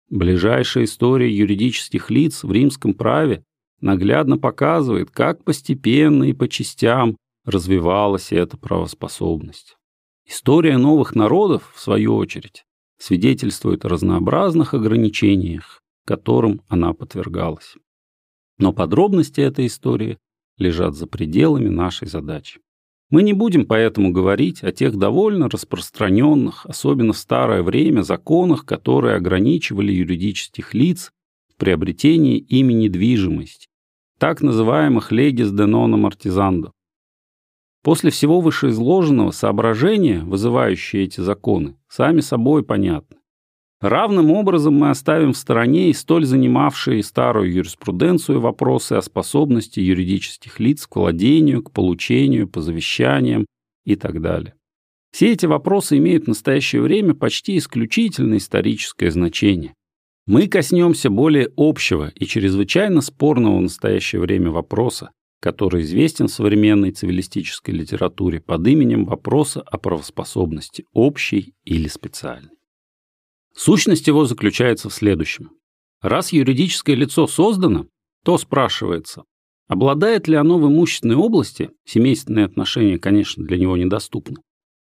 [0.09, 3.43] Ближайшая история юридических лиц в римском праве
[3.79, 7.15] наглядно показывает, как постепенно и по частям
[7.47, 9.77] развивалась эта правоспособность.
[10.25, 12.65] История новых народов, в свою очередь,
[12.99, 17.75] свидетельствует о разнообразных ограничениях, которым она подвергалась.
[18.57, 20.17] Но подробности этой истории
[20.57, 22.59] лежат за пределами нашей задачи.
[23.09, 29.15] Мы не будем поэтому говорить о тех довольно распространенных, особенно в старое время, законах, которые
[29.15, 31.13] ограничивали юридических лиц
[31.47, 33.69] в приобретении ими недвижимости,
[34.19, 36.73] так называемых легис де нона артизандо.
[37.83, 43.17] После всего вышеизложенного соображения, вызывающие эти законы, сами собой понятны.
[43.79, 50.59] Равным образом мы оставим в стороне и столь занимавшие старую юриспруденцию вопросы о способности юридических
[50.59, 53.45] лиц к владению, к получению, по завещаниям
[53.85, 54.55] и так далее.
[55.11, 59.75] Все эти вопросы имеют в настоящее время почти исключительно историческое значение.
[60.25, 66.91] Мы коснемся более общего и чрезвычайно спорного в настоящее время вопроса, который известен в современной
[66.91, 72.57] цивилистической литературе под именем вопроса о правоспособности общей или специальной.
[73.53, 75.51] Сущность его заключается в следующем.
[76.01, 77.87] Раз юридическое лицо создано,
[78.23, 79.23] то спрашивается,
[79.67, 84.37] обладает ли оно в имущественной области, семейственные отношения, конечно, для него недоступны,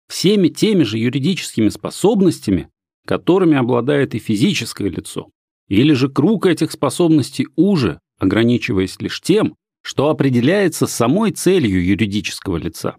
[0.07, 2.69] всеми теми же юридическими способностями,
[3.05, 5.29] которыми обладает и физическое лицо,
[5.67, 12.95] или же круг этих способностей уже, ограничиваясь лишь тем, что определяется самой целью юридического лица.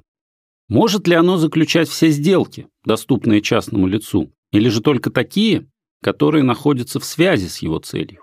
[0.68, 5.66] Может ли оно заключать все сделки, доступные частному лицу, или же только такие,
[6.02, 8.22] которые находятся в связи с его целью?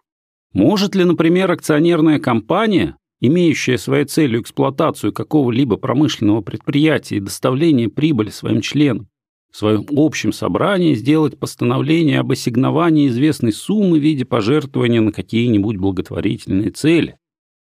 [0.53, 8.29] Может ли, например, акционерная компания, имеющая своей целью эксплуатацию какого-либо промышленного предприятия и доставление прибыли
[8.29, 9.09] своим членам,
[9.51, 15.77] в своем общем собрании сделать постановление об ассигновании известной суммы в виде пожертвования на какие-нибудь
[15.77, 17.18] благотворительные цели?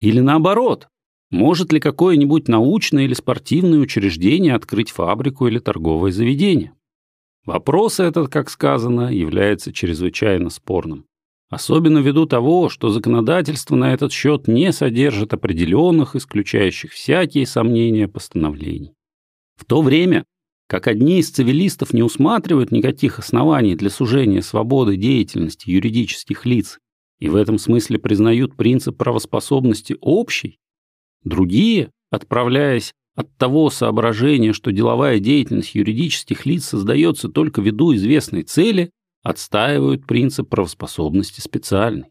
[0.02, 0.88] Или наоборот,
[1.30, 6.74] может ли какое-нибудь научное или спортивное учреждение открыть фабрику или торговое заведение?
[7.46, 11.06] Вопрос этот, как сказано, является чрезвычайно спорным.
[11.50, 18.94] Особенно ввиду того, что законодательство на этот счет не содержит определенных, исключающих всякие сомнения постановлений.
[19.58, 20.24] В то время,
[20.68, 26.80] как одни из цивилистов не усматривают никаких оснований для сужения свободы деятельности юридических лиц
[27.22, 30.58] и в этом смысле признают принцип правоспособности общий,
[31.24, 38.90] другие, отправляясь от того соображения, что деловая деятельность юридических лиц создается только ввиду известной цели,
[39.22, 42.08] отстаивают принцип правоспособности специальной.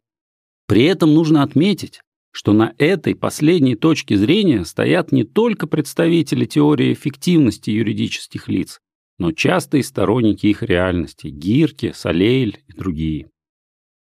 [0.68, 6.92] При этом нужно отметить, что на этой последней точке зрения стоят не только представители теории
[6.92, 8.78] эффективности юридических лиц,
[9.18, 13.29] но часто и сторонники их реальности– Гирке, Салейль и другие.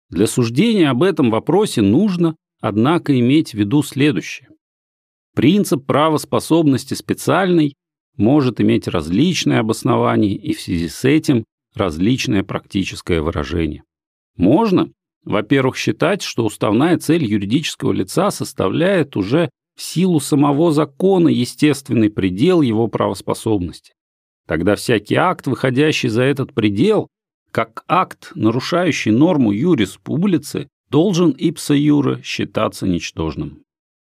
[0.09, 4.49] Для суждения об этом вопросе нужно, однако, иметь в виду следующее.
[5.35, 7.75] Принцип правоспособности специальной
[8.17, 13.83] может иметь различные обоснования и в связи с этим различное практическое выражение.
[14.37, 14.91] Можно,
[15.25, 22.63] во-первых, считать, что уставная цель юридического лица составляет уже в силу самого закона естественный предел
[22.63, 23.93] его правоспособности.
[24.47, 27.09] Тогда всякий акт, выходящий за этот предел,
[27.57, 33.63] как акт, нарушающий норму юрис публицы, должен ипса юра считаться ничтожным.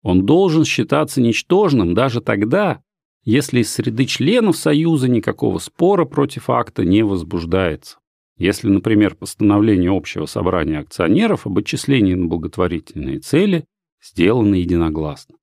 [0.02, 2.82] Он должен считаться ничтожным даже тогда,
[3.24, 7.96] если из среды членов Союза никакого спора против акта не возбуждается.
[8.36, 13.64] Если, например, постановление общего собрания акционеров об отчислении на благотворительные цели
[14.02, 15.36] сделано единогласно.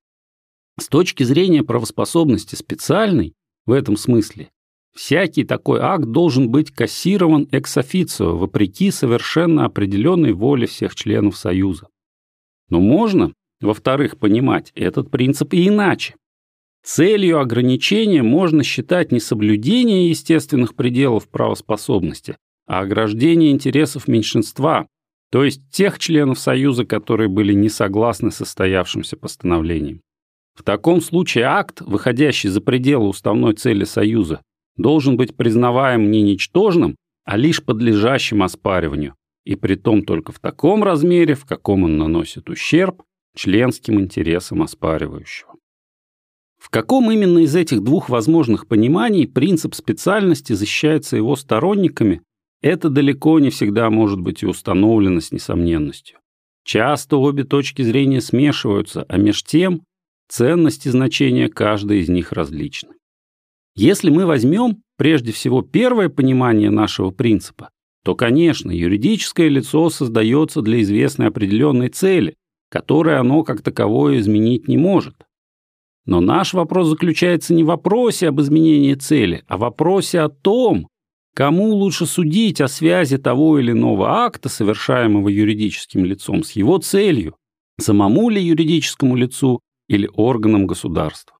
[0.79, 3.33] С точки зрения правоспособности специальной,
[3.65, 4.51] в этом смысле,
[4.97, 11.87] Всякий такой акт должен быть кассирован экс-официо, вопреки совершенно определенной воле всех членов Союза.
[12.69, 13.31] Но можно,
[13.61, 16.15] во-вторых, понимать этот принцип и иначе.
[16.83, 22.35] Целью ограничения можно считать не соблюдение естественных пределов правоспособности,
[22.65, 24.87] а ограждение интересов меньшинства,
[25.31, 30.01] то есть тех членов Союза, которые были не согласны с состоявшимся постановлением.
[30.55, 34.41] В таком случае акт, выходящий за пределы уставной цели Союза,
[34.77, 39.15] должен быть признаваем не ничтожным, а лишь подлежащим оспариванию,
[39.45, 43.03] и при том только в таком размере, в каком он наносит ущерб
[43.35, 45.53] членским интересам оспаривающего.
[46.57, 52.21] В каком именно из этих двух возможных пониманий принцип специальности защищается его сторонниками,
[52.61, 56.17] это далеко не всегда может быть и установлено с несомненностью.
[56.63, 59.83] Часто обе точки зрения смешиваются, а меж тем
[60.27, 62.96] ценность и значение каждой из них различны.
[63.77, 67.69] Если мы возьмем прежде всего первое понимание нашего принципа,
[68.03, 72.33] то, конечно, юридическое лицо создается для известной определенной цели,
[72.71, 75.13] которой оно как таковое изменить не может.
[76.07, 80.87] Но наш вопрос заключается не в вопросе об изменении цели, а в вопросе о том,
[81.35, 87.35] кому лучше судить о связи того или иного акта, совершаемого юридическим лицом, с его целью,
[87.79, 91.37] самому ли юридическому лицу или органам государства.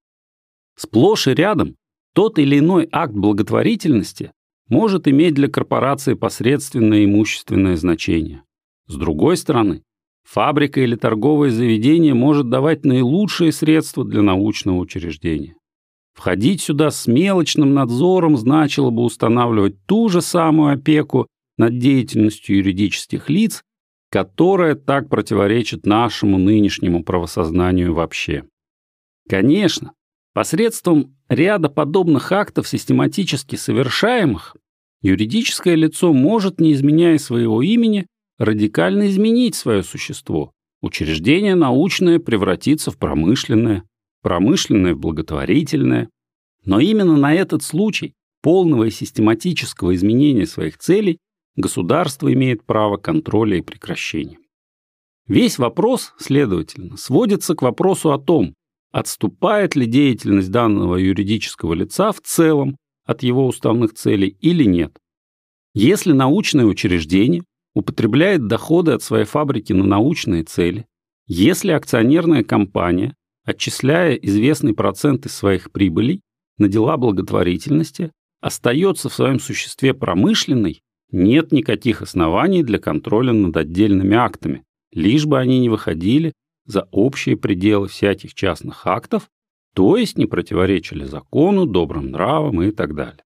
[0.76, 1.76] Сплошь и рядом
[2.18, 4.32] тот или иной акт благотворительности
[4.70, 8.41] может иметь для корпорации посредственное имущественное значение.
[8.88, 9.84] С другой стороны,
[10.28, 15.57] Фабрика или торговое заведение может давать наилучшие средства для научного учреждения.
[16.15, 23.30] Входить сюда с мелочным надзором значило бы устанавливать ту же самую опеку над деятельностью юридических
[23.30, 23.61] лиц,
[24.09, 28.43] которая так противоречит нашему нынешнему правосознанию вообще.
[29.30, 29.91] Конечно,
[30.38, 34.56] посредством ряда подобных актов, систематически совершаемых,
[35.02, 38.06] юридическое лицо может, не изменяя своего имени,
[38.38, 40.52] радикально изменить свое существо.
[40.80, 43.84] Учреждение научное превратится в промышленное,
[44.22, 46.08] промышленное в благотворительное.
[46.64, 48.14] Но именно на этот случай
[48.44, 51.18] полного и систематического изменения своих целей
[51.56, 54.38] государство имеет право контроля и прекращения.
[55.28, 58.54] Весь вопрос, следовательно, сводится к вопросу о том,
[58.98, 64.98] отступает ли деятельность данного юридического лица в целом от его уставных целей или нет.
[65.76, 67.43] Если научное учреждение
[67.76, 70.88] употребляет доходы от своей фабрики на научные цели,
[71.28, 73.14] если акционерная компания,
[73.45, 76.22] отчисляя известный процент из своих прибылей
[76.58, 80.82] на дела благотворительности, остается в своем существе промышленной,
[81.12, 86.34] нет никаких оснований для контроля над отдельными актами, лишь бы они не выходили
[86.68, 89.30] за общие пределы всяких частных актов,
[89.74, 93.24] то есть не противоречили закону, добрым нравам и так далее.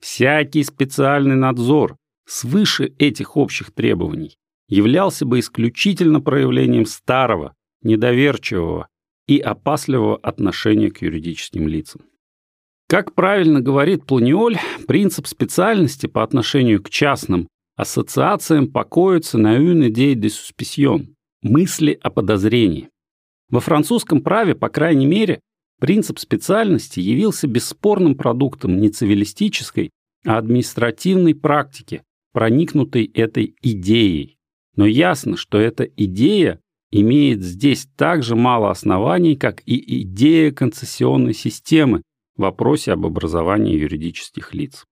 [0.00, 1.96] Всякий специальный надзор,
[2.26, 4.36] свыше этих общих требований
[4.68, 8.88] являлся бы исключительно проявлением старого, недоверчивого
[9.26, 12.02] и опасливого отношения к юридическим лицам.
[12.88, 20.14] Как правильно говорит Планиоль, принцип специальности по отношению к частным ассоциациям покоится на une idée
[20.14, 22.90] de suspicion– мысли о подозрении.
[23.48, 25.40] Во французском праве, по крайней мере,
[25.80, 29.90] принцип специальности явился бесспорным продуктом не цивилистической,
[30.24, 34.36] а административной практики, проникнутой этой идеей.
[34.76, 36.60] Но ясно, что эта идея
[36.90, 42.02] имеет здесь так же мало оснований, как и идея концессионной системы
[42.36, 44.84] в вопросе об образовании юридических лиц.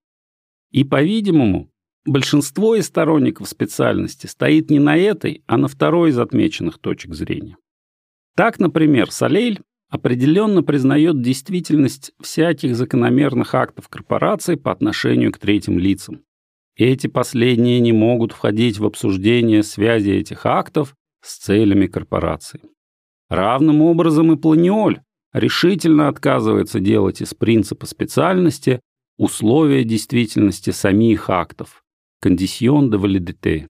[0.71, 1.71] И, по-видимому,
[2.09, 7.57] большинство из сторонников специальности стоит не на этой, а на второй из отмеченных точек зрения.
[8.37, 16.23] Так, например, Салейль определенно признает действительность всяких закономерных актов корпорации по отношению к третьим лицам,
[16.79, 22.61] эти последние не могут входить в обсуждение связи этих актов с целями корпорации.
[23.29, 25.01] Равным образом и Планиоль
[25.33, 28.81] решительно отказывается делать из принципа специальности
[29.19, 31.83] условия действительности самих актов,
[32.21, 33.69] кондисьон де валидите.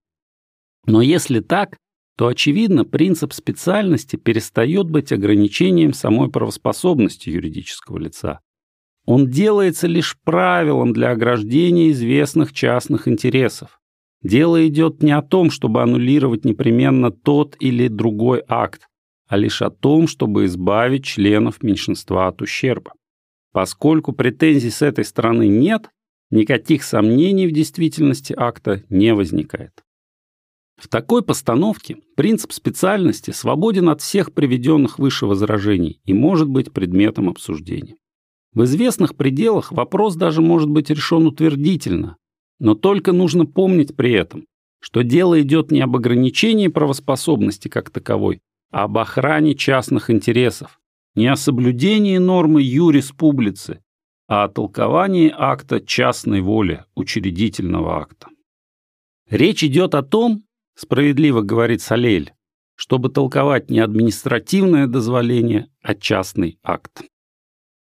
[0.86, 1.76] Но если так,
[2.16, 8.40] то, очевидно, принцип специальности перестает быть ограничением самой правоспособности юридического лица.
[9.07, 13.80] Он делается лишь правилом для ограждения известных частных интересов.
[14.22, 18.88] Дело идет не о том, чтобы аннулировать непременно тот или другой акт,
[19.28, 22.92] а лишь о том, чтобы избавить членов меньшинства от ущерба.
[23.53, 25.88] Поскольку претензий с этой стороны нет,
[26.31, 29.85] никаких сомнений в действительности акта не возникает.
[30.76, 37.29] В такой постановке принцип специальности свободен от всех приведенных выше возражений и может быть предметом
[37.29, 37.97] обсуждения.
[38.53, 42.16] В известных пределах вопрос даже может быть решен утвердительно,
[42.61, 44.45] но только нужно помнить при этом,
[44.81, 50.79] что дело идет не об ограничении правоспособности как таковой, а об охране частных интересов,
[51.14, 53.88] не о соблюдении нормы юрис публицы, а
[54.29, 58.29] о толковании акта частной воли, учредительного акта.
[59.31, 62.35] Речь идет о том, справедливо говорит Салель,
[62.76, 67.05] чтобы толковать не административное дозволение, а частный акт.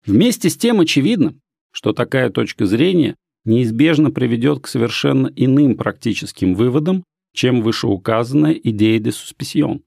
[0.04, 1.36] Вместе с тем очевидно,
[1.72, 3.16] что такая точка зрения
[3.46, 9.84] неизбежно приведет к совершенно иным практическим выводам, чем вышеуказанная идея де суспесион.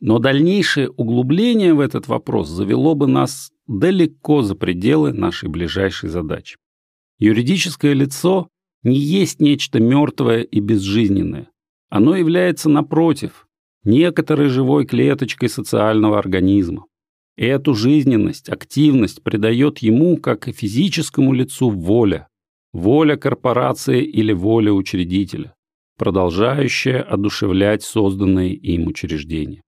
[0.00, 6.56] Но дальнейшее углубление в этот вопрос завело бы нас далеко за пределы нашей ближайшей задачи.
[7.18, 8.48] Юридическое лицо
[8.82, 11.50] не есть нечто мертвое и безжизненное.
[11.90, 13.46] Оно является, напротив,
[13.84, 16.86] некоторой живой клеточкой социального организма.
[17.36, 22.28] И эту жизненность, активность придает ему, как и физическому лицу, воля.
[22.72, 25.54] Воля корпорации или воля учредителя,
[25.98, 29.62] продолжающая одушевлять созданные им учреждения.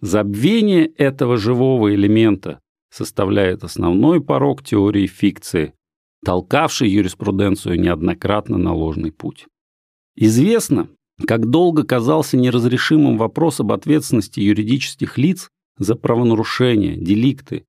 [0.00, 5.74] Забвение этого живого элемента составляет основной порог теории фикции,
[6.24, 9.46] толкавший юриспруденцию неоднократно на ложный путь.
[10.16, 10.88] Известно,
[11.26, 17.64] как долго казался неразрешимым вопрос об ответственности юридических лиц за правонарушения, деликты.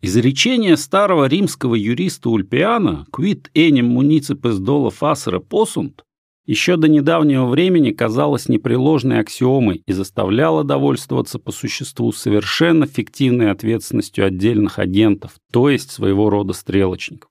[0.00, 6.02] Изречение старого римского юриста Ульпиана «Quid enim municipes dola facere possunt»
[6.46, 14.26] еще до недавнего времени казалось непреложной аксиомой и заставляло довольствоваться по существу совершенно фиктивной ответственностью
[14.26, 17.30] отдельных агентов, то есть своего рода стрелочников.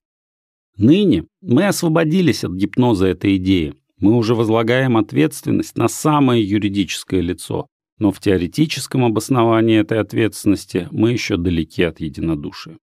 [0.78, 3.76] Ныне мы освободились от гипноза этой идеи.
[4.00, 7.68] Мы уже возлагаем ответственность на самое юридическое лицо,
[8.00, 12.78] но в теоретическом обосновании этой ответственности мы еще далеки от единодушия.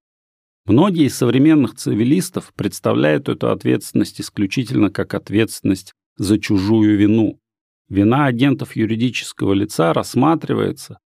[0.65, 7.39] Многие из современных цивилистов представляют эту ответственность исключительно как ответственность за чужую вину.
[7.89, 10.99] Вина агентов юридического лица рассматривается,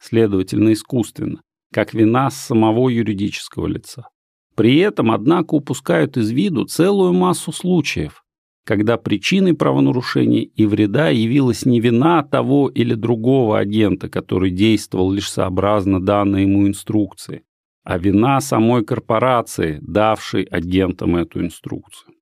[0.00, 1.42] следовательно, искусственно,
[1.72, 4.08] как вина самого юридического лица.
[4.56, 8.22] При этом, однако, упускают из виду целую массу случаев,
[8.64, 15.30] когда причиной правонарушения и вреда явилась не вина того или другого агента, который действовал лишь
[15.30, 17.42] сообразно данной ему инструкции,
[17.84, 22.14] а вина самой корпорации, давшей агентам эту инструкцию.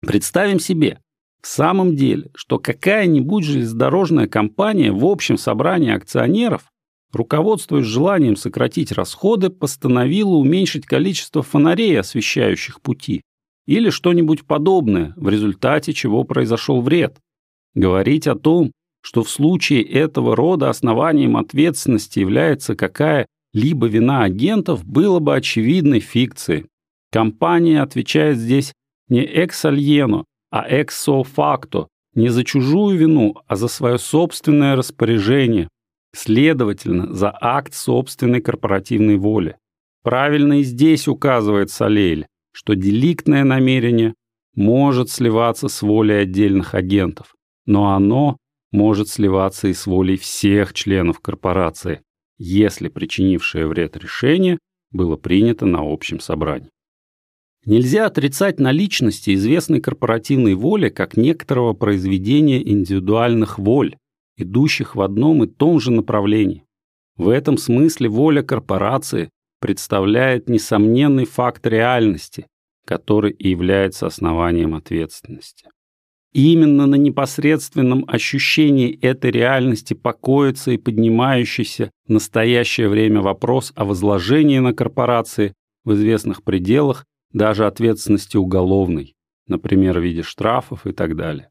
[0.00, 1.00] Представим себе,
[1.40, 6.64] в самом деле, что какая-нибудь железнодорожная компания в общем собрании акционеров,
[7.12, 13.22] руководствуясь желанием сократить расходы, постановила уменьшить количество фонарей, освещающих пути,
[13.66, 17.18] или что-нибудь подобное, в результате чего произошел вред.
[17.74, 25.18] Говорить о том, что в случае этого рода основанием ответственности является какая-либо вина агентов, было
[25.20, 26.66] бы очевидной фикцией.
[27.12, 28.72] Компания отвечает здесь
[29.08, 35.68] не экс-альено, а эксо-факто, не за чужую вину, а за свое собственное распоряжение,
[36.14, 39.56] следовательно, за акт собственной корпоративной воли.
[40.02, 44.14] Правильно и здесь указывает Салейль, что деликтное намерение
[44.54, 47.34] может сливаться с волей отдельных агентов,
[47.66, 48.38] но оно
[48.72, 52.02] может сливаться и с волей всех членов корпорации,
[52.38, 54.58] если причинившее вред решение
[54.90, 56.70] было принято на общем собрании.
[57.68, 63.98] Нельзя отрицать наличности известной корпоративной воли как некоторого произведения индивидуальных воль,
[64.38, 66.64] идущих в одном и том же направлении.
[67.18, 69.28] В этом смысле воля корпорации
[69.60, 72.46] представляет несомненный факт реальности,
[72.86, 75.68] который и является основанием ответственности.
[76.32, 84.58] Именно на непосредственном ощущении этой реальности покоится и поднимающийся в настоящее время вопрос о возложении
[84.58, 85.52] на корпорации
[85.84, 89.16] в известных пределах даже ответственности уголовной,
[89.46, 91.50] например, в виде штрафов и так далее.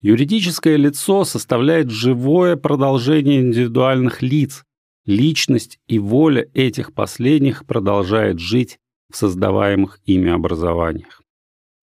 [0.00, 4.64] Юридическое лицо составляет живое продолжение индивидуальных лиц,
[5.06, 8.78] Личность и воля этих последних продолжает жить
[9.10, 11.22] в создаваемых ими образованиях.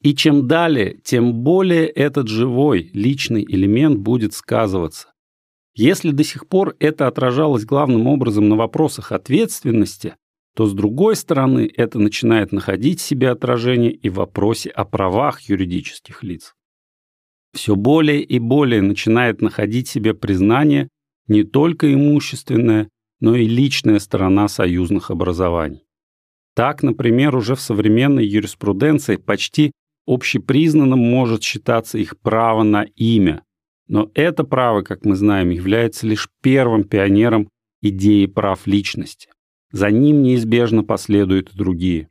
[0.02, 5.14] И чем далее, тем более этот живой, личный элемент будет сказываться.
[5.76, 10.16] Если до сих пор это отражалось главным образом на вопросах ответственности,
[10.58, 15.42] то с другой стороны это начинает находить в себе отражение и в вопросе о правах
[15.42, 16.56] юридических лиц.
[17.54, 20.90] Все более и более начинает находить себе признание
[21.28, 22.90] не только имущественное,
[23.20, 25.86] но и личная сторона союзных образований.
[26.56, 29.74] Так, например, уже в современной юриспруденции почти
[30.08, 33.44] общепризнанным может считаться их право на имя,
[33.88, 37.48] но это право, как мы знаем, является лишь первым пионером
[37.84, 39.30] идеи прав личности.
[39.72, 42.10] За ним неизбежно последуют и другие.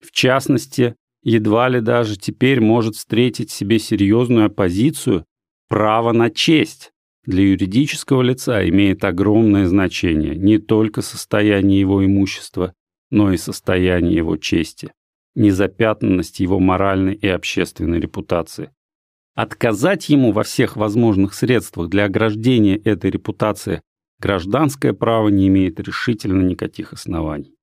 [0.00, 5.24] В частности, едва ли даже теперь может встретить себе серьезную оппозицию
[5.68, 6.92] Право на честь
[7.24, 12.74] для юридического лица имеет огромное значение не только состояние его имущества,
[13.10, 14.92] но и состояние его чести,
[15.34, 18.70] незапятнанность его моральной и общественной репутации.
[19.34, 23.80] Отказать ему во всех возможных средствах для ограждения этой репутации
[24.20, 27.54] гражданское право не имеет решительно никаких оснований.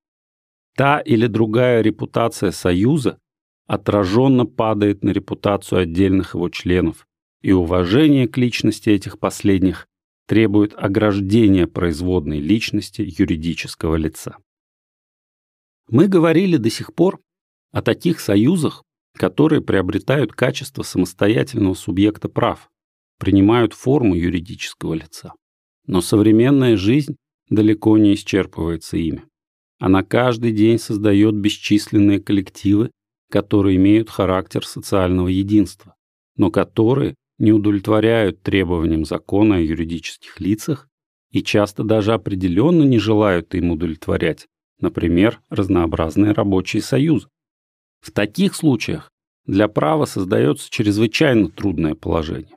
[0.75, 3.19] Та или другая репутация Союза
[3.67, 7.07] отраженно падает на репутацию отдельных его членов,
[7.41, 9.87] и уважение к личности этих последних
[10.27, 14.37] требует ограждения производной личности юридического лица.
[15.89, 17.19] Мы говорили до сих пор
[17.71, 18.83] о таких союзах,
[19.17, 22.69] которые приобретают качество самостоятельного субъекта прав,
[23.17, 25.33] принимают форму юридического лица.
[25.91, 27.17] Но современная жизнь
[27.49, 29.25] далеко не исчерпывается ими.
[29.77, 32.91] Она каждый день создает бесчисленные коллективы,
[33.29, 35.95] которые имеют характер социального единства,
[36.37, 40.87] но которые не удовлетворяют требованиям закона о юридических лицах
[41.29, 44.47] и часто даже определенно не желают им удовлетворять,
[44.79, 47.27] например, разнообразные рабочие союзы.
[47.99, 49.11] В таких случаях
[49.45, 52.55] для права создается чрезвычайно трудное положение.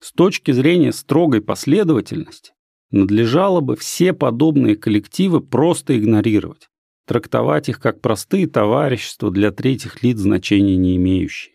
[0.00, 2.52] С точки зрения строгой последовательности
[2.90, 6.68] надлежало бы все подобные коллективы просто игнорировать,
[7.06, 11.54] трактовать их как простые товарищества для третьих лиц значения не имеющие.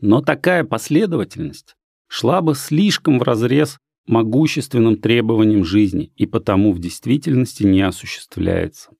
[0.00, 1.74] Но такая последовательность
[2.08, 8.90] шла бы слишком вразрез могущественным требованиям жизни и потому в действительности не осуществляется.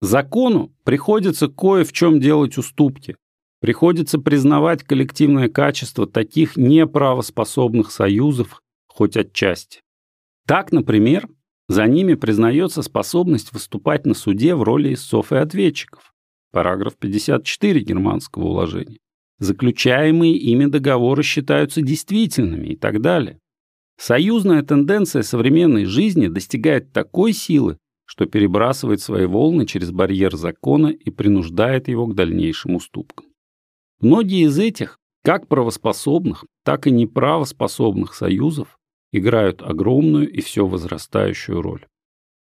[0.00, 3.16] Закону приходится кое в чем делать уступки,
[3.60, 9.80] приходится признавать коллективное качество таких неправоспособных союзов хоть отчасти.
[10.46, 11.28] Так, например,
[11.68, 16.14] за ними признается способность выступать на суде в роли истцов и ответчиков.
[16.52, 18.98] Параграф 54 германского уложения
[19.38, 23.38] заключаемые ими договоры считаются действительными и так далее.
[23.98, 31.10] Союзная тенденция современной жизни достигает такой силы, что перебрасывает свои волны через барьер закона и
[31.10, 33.26] принуждает его к дальнейшим уступкам.
[34.00, 38.78] Многие из этих, как правоспособных, так и неправоспособных союзов,
[39.16, 41.86] играют огромную и все возрастающую роль.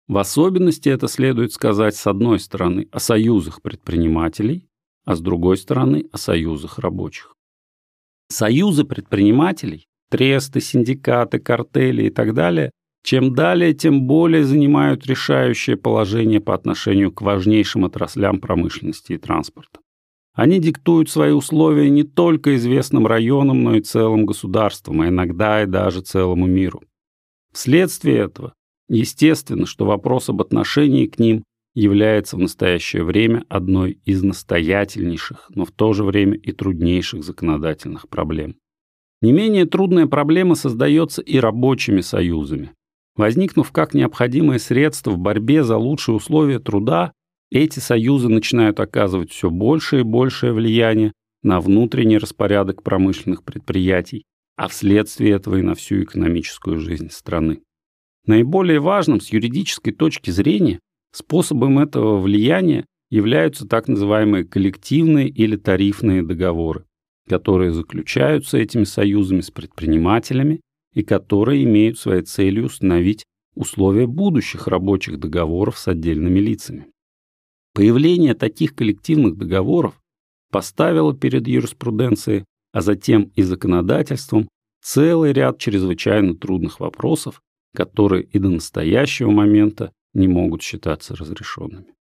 [0.09, 4.69] В особенности это следует сказать с одной стороны о союзах предпринимателей,
[5.05, 7.35] а с другой стороны о союзах рабочих.
[8.29, 12.71] Союзы предпринимателей, тресты, синдикаты, картели и так далее,
[13.03, 19.81] чем далее, тем более занимают решающее положение по отношению к важнейшим отраслям промышленности и транспорта.
[20.35, 25.67] Они диктуют свои условия не только известным районам, но и целым государствам, а иногда и
[25.67, 26.83] даже целому миру.
[27.53, 28.55] Вследствие этого,
[28.89, 35.65] естественно, что вопрос об отношении к ним является в настоящее время одной из настоятельнейших, но
[35.65, 38.57] в то же время и труднейших законодательных проблем.
[39.21, 42.73] Не менее трудная проблема создается и рабочими союзами.
[43.17, 47.13] Возникнув как необходимое средство в борьбе за лучшие условия труда,
[47.59, 54.25] эти союзы начинают оказывать все большее и большее влияние на внутренний распорядок промышленных предприятий,
[54.57, 57.61] а вследствие этого и на всю экономическую жизнь страны.
[58.27, 60.79] Наиболее важным с юридической точки зрения
[61.13, 66.87] Способом этого влияния являются так называемые коллективные или тарифные договоры,
[67.29, 70.63] которые заключаются этими союзами с предпринимателями
[70.95, 73.25] и которые имеют своей целью установить
[73.55, 76.87] условия будущих рабочих договоров с отдельными лицами.
[77.75, 79.99] Появление таких коллективных договоров
[80.51, 84.49] поставило перед юриспруденцией, а затем и законодательством,
[84.83, 87.41] целый ряд чрезвычайно трудных вопросов,
[87.75, 91.95] которые и до настоящего момента не могут считаться разрешенными.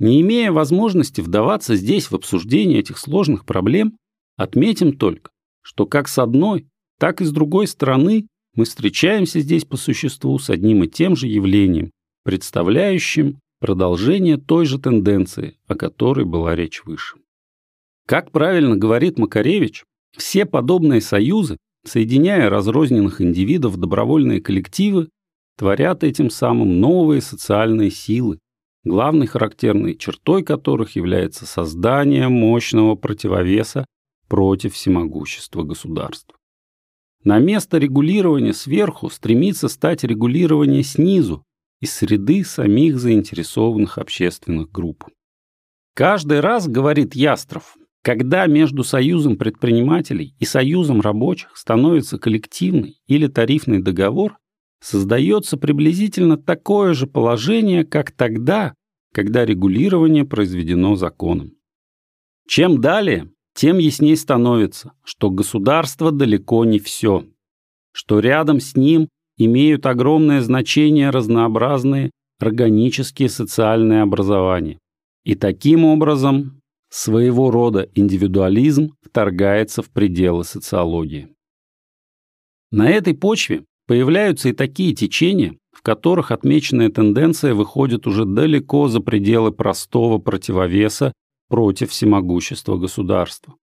[0.00, 3.96] Не имея возможности вдаваться здесь в обсуждение этих сложных проблем,
[4.36, 5.30] отметим только,
[5.62, 6.66] что как с одной,
[6.98, 11.28] так и с другой стороны мы встречаемся здесь по существу с одним и тем же
[11.28, 11.90] явлением,
[12.24, 17.16] представляющим продолжение той же тенденции, о которой была речь выше.
[18.06, 19.84] Как правильно говорит Макаревич,
[20.16, 25.08] все подобные союзы, соединяя разрозненных индивидов в добровольные коллективы,
[25.56, 28.38] творят этим самым новые социальные силы,
[28.82, 33.84] главной характерной чертой которых является создание мощного противовеса
[34.26, 36.36] против всемогущества государства.
[37.22, 41.44] На место регулирования сверху стремится стать регулирование снизу,
[41.80, 45.04] из среды самих заинтересованных общественных групп.
[45.94, 53.82] Каждый раз, говорит Ястров, когда между союзом предпринимателей и союзом рабочих становится коллективный или тарифный
[53.82, 54.38] договор,
[54.80, 58.74] создается приблизительно такое же положение, как тогда,
[59.12, 61.52] когда регулирование произведено законом.
[62.48, 67.26] Чем далее, тем ясней становится, что государство далеко не все,
[67.92, 69.08] что рядом с ним
[69.44, 74.78] имеют огромное значение разнообразные органические социальные образования.
[75.24, 76.60] И таким образом
[76.90, 81.28] своего рода индивидуализм вторгается в пределы социологии.
[82.70, 89.00] На этой почве появляются и такие течения, в которых отмеченная тенденция выходит уже далеко за
[89.00, 91.12] пределы простого противовеса
[91.48, 93.54] против всемогущества государства.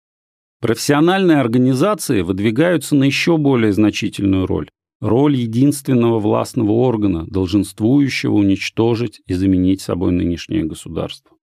[0.59, 4.69] Профессиональные организации выдвигаются на еще более значительную роль–
[4.99, 11.37] роль единственного властного органа, долженствующего уничтожить и заменить собой нынешнее государство.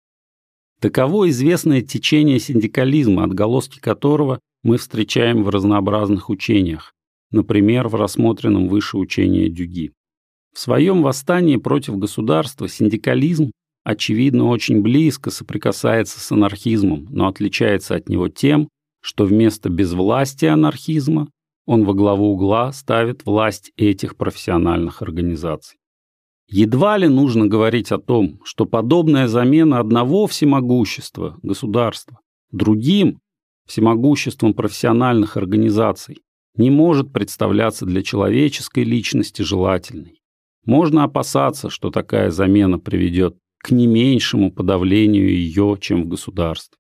[0.81, 6.95] Таково известное течение синдикализма, отголоски которого мы встречаем в разнообразных учениях,
[7.31, 9.93] например, в рассмотренном выше учении Дюги.
[10.55, 13.53] В своем восстании против государства синдикализм,
[13.85, 18.69] очевидно, очень близко соприкасается с анархизмом, но отличается от него тем,
[19.01, 21.29] что вместо безвластия анархизма
[21.71, 25.79] он во главу угла ставит власть этих профессиональных организаций.
[26.49, 32.19] Едва ли нужно говорить о том, что подобная замена одного всемогущества государства
[32.51, 33.21] другим
[33.67, 36.23] всемогуществом профессиональных организаций
[36.57, 40.21] не может представляться для человеческой личности желательной.
[40.65, 46.77] Можно опасаться, что такая замена приведет к не меньшему подавлению ее, чем в государстве.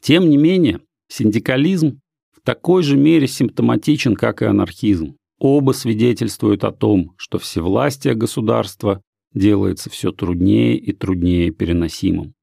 [0.00, 2.01] Тем не менее, синдикализм
[2.44, 5.16] такой же мере симптоматичен, как и анархизм.
[5.38, 9.02] Оба свидетельствуют о том, что всевластие государства
[9.34, 12.34] делается все труднее и труднее переносимым.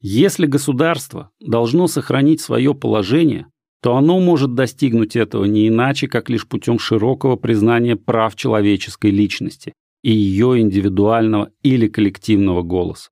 [0.00, 3.46] Если государство должно сохранить свое положение,
[3.82, 9.74] то оно может достигнуть этого не иначе, как лишь путем широкого признания прав человеческой личности,
[10.02, 13.10] и ее индивидуального или коллективного голоса.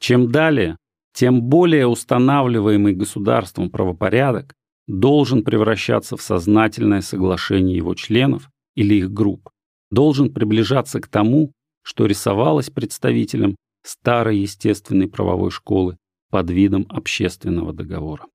[0.00, 0.76] Чем далее,
[1.14, 4.54] тем более устанавливаемый государством правопорядок
[4.88, 9.50] должен превращаться в сознательное соглашение его членов или их групп,
[9.90, 15.96] должен приближаться к тому, что рисовалось представителям старой естественной правовой школы
[16.30, 18.26] под видом общественного договора.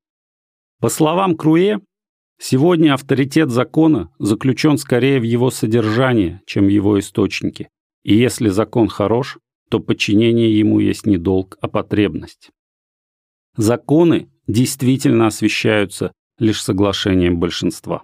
[0.79, 1.81] По словам Круе,
[2.39, 7.69] сегодня авторитет закона заключен скорее в его содержании, чем в его источнике,
[8.03, 9.39] и если закон хорош,
[9.69, 12.51] то подчинение ему есть не долг, а потребность.
[13.55, 18.03] Законы действительно освещаются лишь соглашением большинства.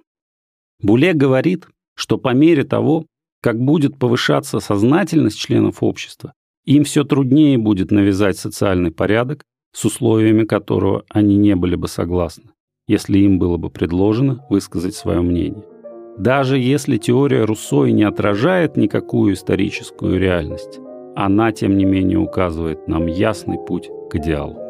[0.82, 3.06] Буле говорит, что по мере того,
[3.42, 6.34] как будет повышаться сознательность членов общества,
[6.66, 12.52] им все труднее будет навязать социальный порядок, с условиями которого они не были бы согласны,
[12.88, 15.64] если им было бы предложено высказать свое мнение.
[16.18, 20.80] Даже если теория Руссо и не отражает никакую историческую реальность,
[21.16, 24.69] она, тем не менее, указывает нам ясный путь к идеалу.